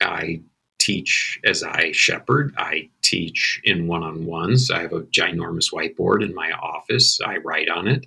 I 0.00 0.40
teach 0.86 1.40
as 1.44 1.62
I 1.64 1.90
shepherd. 1.92 2.54
I 2.56 2.88
teach 3.02 3.60
in 3.64 3.88
one 3.88 4.04
on 4.04 4.24
ones. 4.24 4.70
I 4.70 4.82
have 4.82 4.92
a 4.92 5.02
ginormous 5.02 5.72
whiteboard 5.72 6.24
in 6.24 6.34
my 6.34 6.52
office. 6.52 7.20
I 7.20 7.38
write 7.38 7.68
on 7.68 7.88
it, 7.88 8.06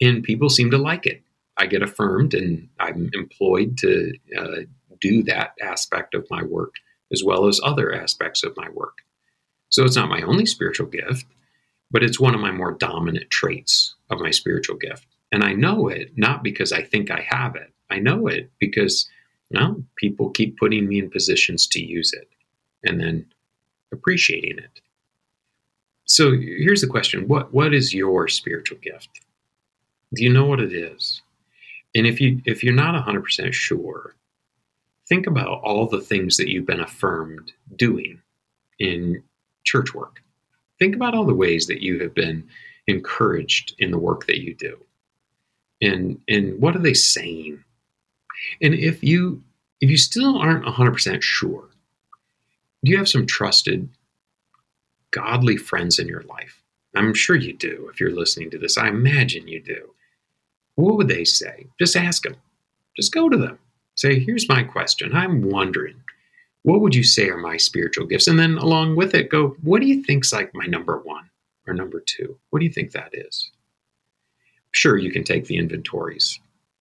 and 0.00 0.24
people 0.24 0.50
seem 0.50 0.70
to 0.72 0.78
like 0.78 1.06
it. 1.06 1.22
I 1.56 1.66
get 1.66 1.82
affirmed, 1.82 2.34
and 2.34 2.68
I'm 2.80 3.10
employed 3.14 3.78
to 3.78 4.12
uh, 4.36 4.62
do 5.00 5.22
that 5.24 5.54
aspect 5.62 6.14
of 6.14 6.26
my 6.30 6.42
work 6.42 6.74
as 7.12 7.24
well 7.24 7.46
as 7.46 7.60
other 7.62 7.94
aspects 7.94 8.44
of 8.44 8.56
my 8.56 8.68
work. 8.70 8.98
So 9.68 9.84
it's 9.84 9.96
not 9.96 10.08
my 10.08 10.22
only 10.22 10.46
spiritual 10.46 10.86
gift, 10.86 11.26
but 11.90 12.02
it's 12.02 12.20
one 12.20 12.34
of 12.34 12.40
my 12.40 12.50
more 12.50 12.72
dominant 12.72 13.30
traits 13.30 13.94
of 14.10 14.20
my 14.20 14.30
spiritual 14.30 14.76
gift. 14.76 15.06
And 15.32 15.44
I 15.44 15.52
know 15.52 15.88
it 15.88 16.12
not 16.16 16.42
because 16.42 16.72
I 16.72 16.82
think 16.82 17.10
I 17.10 17.26
have 17.28 17.56
it. 17.56 17.72
I 17.88 17.98
know 17.98 18.26
it 18.26 18.50
because 18.58 19.08
Oh. 19.56 19.58
well, 19.58 19.82
people 19.96 20.30
keep 20.30 20.58
putting 20.58 20.88
me 20.88 20.98
in 20.98 21.10
positions 21.10 21.66
to 21.68 21.84
use 21.84 22.12
it 22.12 22.28
and 22.84 23.00
then 23.00 23.26
appreciating 23.92 24.58
it. 24.58 24.80
So 26.04 26.32
here's 26.32 26.80
the 26.80 26.86
question 26.86 27.28
what, 27.28 27.52
what 27.52 27.74
is 27.74 27.94
your 27.94 28.28
spiritual 28.28 28.78
gift? 28.78 29.08
Do 30.14 30.24
you 30.24 30.32
know 30.32 30.46
what 30.46 30.60
it 30.60 30.72
is? 30.72 31.22
And 31.94 32.06
if 32.06 32.20
you 32.20 32.40
if 32.44 32.62
you're 32.62 32.74
not 32.74 33.04
100% 33.04 33.52
sure, 33.52 34.14
think 35.08 35.26
about 35.26 35.60
all 35.62 35.86
the 35.86 36.00
things 36.00 36.36
that 36.36 36.48
you've 36.48 36.66
been 36.66 36.80
affirmed 36.80 37.52
doing 37.76 38.20
in 38.78 39.22
church 39.64 39.94
work. 39.94 40.22
Think 40.78 40.94
about 40.94 41.14
all 41.14 41.26
the 41.26 41.34
ways 41.34 41.66
that 41.66 41.82
you 41.82 42.00
have 42.00 42.14
been 42.14 42.48
encouraged 42.86 43.74
in 43.78 43.90
the 43.90 43.98
work 43.98 44.26
that 44.26 44.40
you 44.40 44.54
do. 44.54 44.78
And 45.82 46.20
and 46.28 46.60
what 46.60 46.76
are 46.76 46.80
they 46.80 46.94
saying? 46.94 47.62
And 48.60 48.74
if 48.74 49.02
you 49.02 49.42
if 49.80 49.88
you 49.90 49.96
still 49.96 50.36
aren't 50.36 50.66
100% 50.66 51.22
sure, 51.22 51.70
do 52.84 52.90
you 52.90 52.98
have 52.98 53.08
some 53.08 53.26
trusted 53.26 53.88
godly 55.10 55.56
friends 55.56 55.98
in 55.98 56.06
your 56.06 56.22
life? 56.22 56.62
I'm 56.94 57.14
sure 57.14 57.36
you 57.36 57.54
do 57.54 57.88
if 57.92 58.00
you're 58.00 58.14
listening 58.14 58.50
to 58.50 58.58
this. 58.58 58.76
I 58.76 58.88
imagine 58.88 59.48
you 59.48 59.62
do. 59.62 59.94
What 60.74 60.96
would 60.96 61.08
they 61.08 61.24
say? 61.24 61.66
Just 61.78 61.96
ask 61.96 62.22
them. 62.22 62.36
Just 62.96 63.12
go 63.12 63.28
to 63.28 63.36
them. 63.36 63.58
Say, 63.94 64.18
here's 64.18 64.48
my 64.48 64.62
question. 64.62 65.14
I'm 65.14 65.42
wondering, 65.42 65.96
what 66.62 66.80
would 66.80 66.94
you 66.94 67.04
say 67.04 67.28
are 67.28 67.36
my 67.36 67.56
spiritual 67.56 68.06
gifts? 68.06 68.26
And 68.26 68.38
then 68.38 68.58
along 68.58 68.96
with 68.96 69.14
it, 69.14 69.30
go, 69.30 69.56
what 69.62 69.80
do 69.80 69.86
you 69.86 70.02
think's 70.02 70.32
like 70.32 70.54
my 70.54 70.66
number 70.66 70.98
one 70.98 71.30
or 71.66 71.74
number 71.74 72.02
two? 72.04 72.38
What 72.50 72.58
do 72.58 72.66
you 72.66 72.72
think 72.72 72.92
that 72.92 73.10
is? 73.12 73.50
Sure, 74.72 74.96
you 74.96 75.10
can 75.10 75.24
take 75.24 75.46
the 75.46 75.56
inventories 75.56 76.38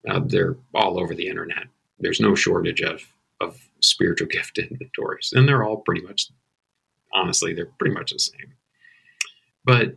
uh, 0.09 0.21
they're 0.25 0.57
all 0.75 1.01
over 1.01 1.15
the 1.15 1.29
internet. 1.29 1.65
There's 1.99 2.21
no 2.21 2.35
shortage 2.35 2.83
of 2.83 3.03
of 3.41 3.69
spiritual 3.81 4.29
gift 4.31 4.59
inventories, 4.59 5.33
and 5.35 5.49
they're 5.49 5.65
all 5.65 5.79
pretty 5.79 6.03
much, 6.03 6.31
honestly, 7.13 7.55
they're 7.55 7.71
pretty 7.79 7.95
much 7.95 8.13
the 8.13 8.19
same. 8.19 8.55
But 9.65 9.97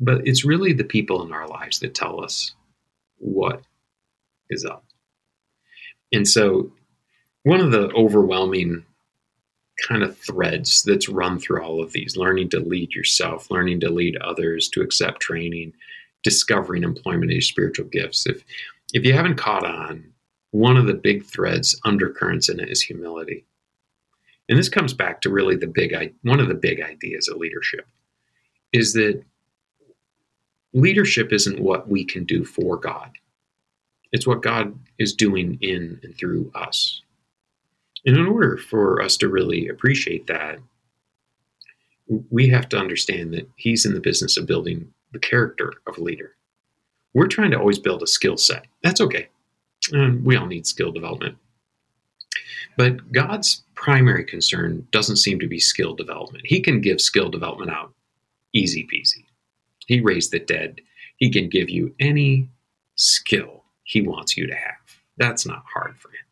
but 0.00 0.26
it's 0.26 0.44
really 0.44 0.72
the 0.72 0.84
people 0.84 1.24
in 1.24 1.32
our 1.32 1.46
lives 1.46 1.78
that 1.80 1.94
tell 1.94 2.22
us 2.22 2.54
what 3.18 3.62
is 4.50 4.64
up. 4.64 4.84
And 6.12 6.26
so, 6.28 6.72
one 7.44 7.60
of 7.60 7.70
the 7.70 7.90
overwhelming 7.92 8.84
kind 9.86 10.02
of 10.02 10.16
threads 10.18 10.82
that's 10.82 11.08
run 11.08 11.38
through 11.38 11.62
all 11.62 11.82
of 11.82 11.92
these 11.92 12.16
learning 12.16 12.50
to 12.50 12.60
lead 12.60 12.92
yourself, 12.92 13.50
learning 13.50 13.80
to 13.80 13.90
lead 13.90 14.16
others, 14.16 14.68
to 14.68 14.82
accept 14.82 15.20
training, 15.20 15.72
discovering 16.22 16.82
employment 16.82 17.32
your 17.32 17.40
spiritual 17.40 17.86
gifts. 17.86 18.26
If 18.26 18.44
if 18.92 19.04
you 19.04 19.12
haven't 19.14 19.36
caught 19.36 19.64
on, 19.64 20.12
one 20.50 20.76
of 20.76 20.86
the 20.86 20.94
big 20.94 21.24
threads, 21.24 21.80
undercurrents 21.84 22.48
in 22.48 22.60
it 22.60 22.68
is 22.68 22.82
humility. 22.82 23.46
And 24.48 24.58
this 24.58 24.68
comes 24.68 24.92
back 24.92 25.22
to 25.22 25.30
really 25.30 25.56
the 25.56 25.66
big, 25.66 25.94
one 26.22 26.40
of 26.40 26.48
the 26.48 26.54
big 26.54 26.80
ideas 26.80 27.28
of 27.28 27.38
leadership 27.38 27.86
is 28.72 28.92
that 28.94 29.22
leadership 30.74 31.32
isn't 31.32 31.60
what 31.60 31.88
we 31.88 32.04
can 32.04 32.24
do 32.24 32.44
for 32.44 32.76
God. 32.76 33.10
It's 34.12 34.26
what 34.26 34.42
God 34.42 34.78
is 34.98 35.14
doing 35.14 35.56
in 35.62 35.98
and 36.02 36.16
through 36.16 36.50
us. 36.54 37.00
And 38.04 38.16
in 38.16 38.26
order 38.26 38.58
for 38.58 39.00
us 39.00 39.16
to 39.18 39.28
really 39.28 39.68
appreciate 39.68 40.26
that, 40.26 40.58
we 42.30 42.48
have 42.48 42.68
to 42.70 42.76
understand 42.76 43.32
that 43.32 43.48
He's 43.56 43.86
in 43.86 43.94
the 43.94 44.00
business 44.00 44.36
of 44.36 44.46
building 44.46 44.92
the 45.12 45.18
character 45.18 45.72
of 45.86 45.96
a 45.96 46.02
leader. 46.02 46.34
We're 47.14 47.28
trying 47.28 47.50
to 47.50 47.58
always 47.58 47.78
build 47.78 48.02
a 48.02 48.06
skill 48.06 48.36
set. 48.36 48.66
That's 48.82 49.00
okay. 49.00 49.28
And 49.92 50.24
we 50.24 50.36
all 50.36 50.46
need 50.46 50.66
skill 50.66 50.92
development. 50.92 51.36
But 52.76 53.12
God's 53.12 53.62
primary 53.74 54.24
concern 54.24 54.86
doesn't 54.92 55.16
seem 55.16 55.40
to 55.40 55.46
be 55.46 55.58
skill 55.58 55.94
development. 55.94 56.46
He 56.46 56.60
can 56.60 56.80
give 56.80 57.00
skill 57.00 57.28
development 57.28 57.70
out 57.70 57.92
easy 58.54 58.86
peasy. 58.92 59.24
He 59.86 60.00
raised 60.00 60.30
the 60.30 60.38
dead. 60.38 60.80
He 61.16 61.30
can 61.30 61.48
give 61.48 61.68
you 61.68 61.94
any 62.00 62.48
skill 62.96 63.64
he 63.84 64.02
wants 64.02 64.36
you 64.36 64.46
to 64.46 64.54
have. 64.54 64.76
That's 65.16 65.46
not 65.46 65.64
hard 65.72 65.96
for 65.98 66.08
him. 66.08 66.24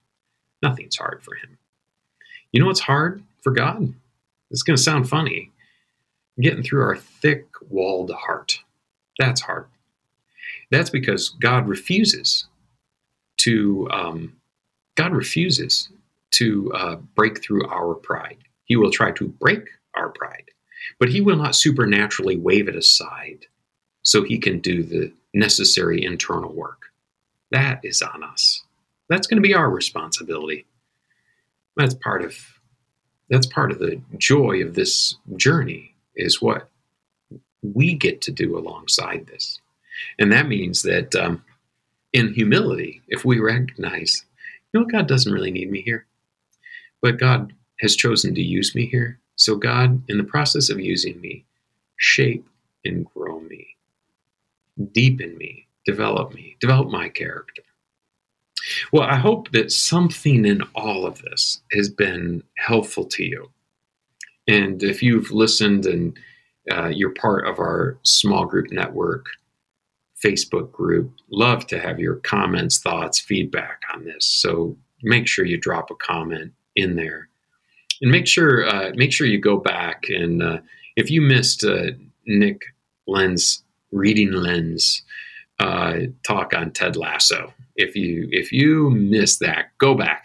Nothing's 0.62 0.96
hard 0.96 1.22
for 1.22 1.34
him. 1.34 1.58
You 2.52 2.60
know 2.60 2.66
what's 2.66 2.80
hard 2.80 3.22
for 3.42 3.52
God? 3.52 3.92
It's 4.50 4.62
going 4.62 4.76
to 4.76 4.82
sound 4.82 5.08
funny. 5.08 5.50
Getting 6.40 6.62
through 6.62 6.82
our 6.82 6.96
thick 6.96 7.46
walled 7.68 8.10
heart. 8.12 8.60
That's 9.18 9.40
hard. 9.40 9.66
That's 10.70 10.90
because 10.90 11.30
God 11.30 11.66
refuses 11.66 12.46
to 13.38 13.88
um, 13.90 14.36
God 14.96 15.12
refuses 15.12 15.88
to 16.32 16.72
uh, 16.74 16.96
break 17.14 17.42
through 17.42 17.66
our 17.68 17.94
pride. 17.94 18.38
He 18.64 18.76
will 18.76 18.90
try 18.90 19.10
to 19.12 19.28
break 19.28 19.66
our 19.94 20.10
pride, 20.10 20.44
but 20.98 21.08
He 21.08 21.20
will 21.20 21.36
not 21.36 21.56
supernaturally 21.56 22.36
wave 22.36 22.68
it 22.68 22.76
aside 22.76 23.46
so 24.02 24.22
He 24.22 24.38
can 24.38 24.60
do 24.60 24.82
the 24.82 25.12
necessary 25.34 26.04
internal 26.04 26.52
work. 26.52 26.92
That 27.50 27.80
is 27.84 28.02
on 28.02 28.22
us. 28.22 28.62
That's 29.08 29.26
going 29.26 29.42
to 29.42 29.46
be 29.48 29.54
our 29.54 29.70
responsibility. 29.70 30.66
That's 31.76 31.94
part 31.94 32.22
of 32.24 32.36
that's 33.28 33.46
part 33.46 33.70
of 33.70 33.78
the 33.78 34.00
joy 34.18 34.62
of 34.62 34.74
this 34.74 35.14
journey 35.36 35.94
is 36.16 36.42
what 36.42 36.68
we 37.62 37.94
get 37.94 38.20
to 38.22 38.32
do 38.32 38.58
alongside 38.58 39.26
this. 39.26 39.60
And 40.18 40.32
that 40.32 40.48
means 40.48 40.82
that 40.82 41.14
um, 41.16 41.42
in 42.12 42.34
humility, 42.34 43.02
if 43.08 43.24
we 43.24 43.38
recognize, 43.40 44.24
you 44.72 44.80
know, 44.80 44.86
God 44.86 45.08
doesn't 45.08 45.32
really 45.32 45.50
need 45.50 45.70
me 45.70 45.82
here, 45.82 46.06
but 47.02 47.18
God 47.18 47.52
has 47.80 47.96
chosen 47.96 48.34
to 48.34 48.42
use 48.42 48.74
me 48.74 48.86
here. 48.86 49.18
So, 49.36 49.56
God, 49.56 50.02
in 50.08 50.18
the 50.18 50.24
process 50.24 50.70
of 50.70 50.80
using 50.80 51.20
me, 51.20 51.44
shape 51.96 52.46
and 52.84 53.06
grow 53.06 53.40
me. 53.40 53.66
deepen 54.92 55.36
me, 55.38 55.66
develop 55.86 56.34
me, 56.34 56.56
develop 56.60 56.88
my 56.88 57.08
character. 57.08 57.62
Well, 58.92 59.04
I 59.04 59.16
hope 59.16 59.50
that 59.52 59.72
something 59.72 60.44
in 60.46 60.62
all 60.74 61.06
of 61.06 61.22
this 61.22 61.60
has 61.72 61.88
been 61.88 62.42
helpful 62.56 63.04
to 63.06 63.24
you. 63.24 63.50
And 64.48 64.82
if 64.82 65.02
you've 65.02 65.30
listened 65.30 65.86
and 65.86 66.18
uh, 66.70 66.88
you're 66.88 67.14
part 67.14 67.46
of 67.46 67.58
our 67.58 67.98
small 68.02 68.46
group 68.46 68.70
network 68.70 69.26
Facebook 70.24 70.70
group, 70.72 71.12
love 71.30 71.66
to 71.68 71.78
have 71.78 71.98
your 71.98 72.16
comments, 72.16 72.78
thoughts, 72.78 73.18
feedback 73.18 73.82
on 73.94 74.04
this. 74.04 74.26
So 74.26 74.76
make 75.02 75.26
sure 75.26 75.44
you 75.44 75.56
drop 75.56 75.90
a 75.90 75.94
comment 75.94 76.52
in 76.76 76.96
there, 76.96 77.28
and 78.00 78.10
make 78.10 78.26
sure 78.26 78.68
uh, 78.68 78.92
make 78.94 79.12
sure 79.12 79.26
you 79.26 79.40
go 79.40 79.56
back 79.56 80.04
and 80.08 80.42
uh, 80.42 80.58
if 80.96 81.10
you 81.10 81.20
missed 81.20 81.64
uh, 81.64 81.92
Nick 82.26 82.62
Lens 83.06 83.62
reading 83.92 84.32
Lens 84.32 85.02
uh, 85.58 85.94
talk 86.26 86.54
on 86.54 86.72
Ted 86.72 86.96
Lasso, 86.96 87.52
if 87.76 87.96
you 87.96 88.28
if 88.30 88.52
you 88.52 88.90
missed 88.90 89.40
that, 89.40 89.76
go 89.78 89.94
back, 89.94 90.24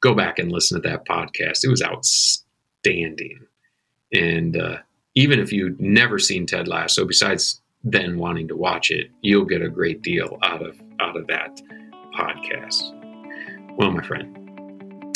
go 0.00 0.14
back 0.14 0.38
and 0.38 0.50
listen 0.50 0.80
to 0.80 0.88
that 0.88 1.06
podcast. 1.06 1.64
It 1.64 1.68
was 1.68 1.82
outstanding, 1.82 3.40
and 4.12 4.56
uh, 4.56 4.78
even 5.14 5.38
if 5.40 5.52
you'd 5.52 5.80
never 5.80 6.18
seen 6.18 6.46
Ted 6.46 6.68
Lasso, 6.68 7.04
besides 7.04 7.60
then 7.84 8.18
wanting 8.18 8.48
to 8.48 8.56
watch 8.56 8.90
it, 8.90 9.10
you'll 9.22 9.44
get 9.44 9.62
a 9.62 9.68
great 9.68 10.02
deal 10.02 10.38
out 10.42 10.62
of 10.62 10.80
out 11.00 11.16
of 11.16 11.26
that 11.28 11.60
podcast. 12.14 12.94
Well, 13.76 13.92
my 13.92 14.02
friend, 14.02 14.36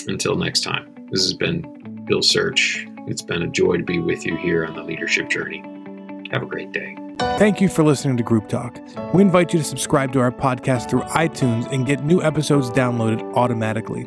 until 0.07 0.37
next 0.37 0.61
time, 0.63 1.09
this 1.11 1.23
has 1.23 1.35
been 1.35 2.05
Bill 2.07 2.23
Search. 2.23 2.87
It's 3.09 3.23
been 3.23 3.43
a 3.43 3.49
joy 3.49 3.79
to 3.79 3.85
be 3.85 3.99
with 3.99 4.25
you 4.25 4.37
here 4.37 4.65
on 4.65 4.75
the 4.75 4.83
leadership 4.83 5.29
journey. 5.29 5.61
Have 6.31 6.43
a 6.43 6.47
great 6.47 6.73
day. 6.73 6.97
Thank 7.19 7.61
you 7.61 7.69
for 7.69 7.83
listening 7.83 8.17
to 8.17 8.23
Group 8.23 8.49
Talk. 8.49 8.79
We 9.13 9.23
invite 9.23 9.53
you 9.53 9.59
to 9.59 9.65
subscribe 9.65 10.13
to 10.13 10.21
our 10.21 10.33
podcast 10.33 10.89
through 10.89 11.03
iTunes 11.03 11.71
and 11.73 11.87
get 11.87 12.05
new 12.05 12.23
episodes 12.23 12.71
downloaded 12.71 13.35
automatically. 13.35 14.07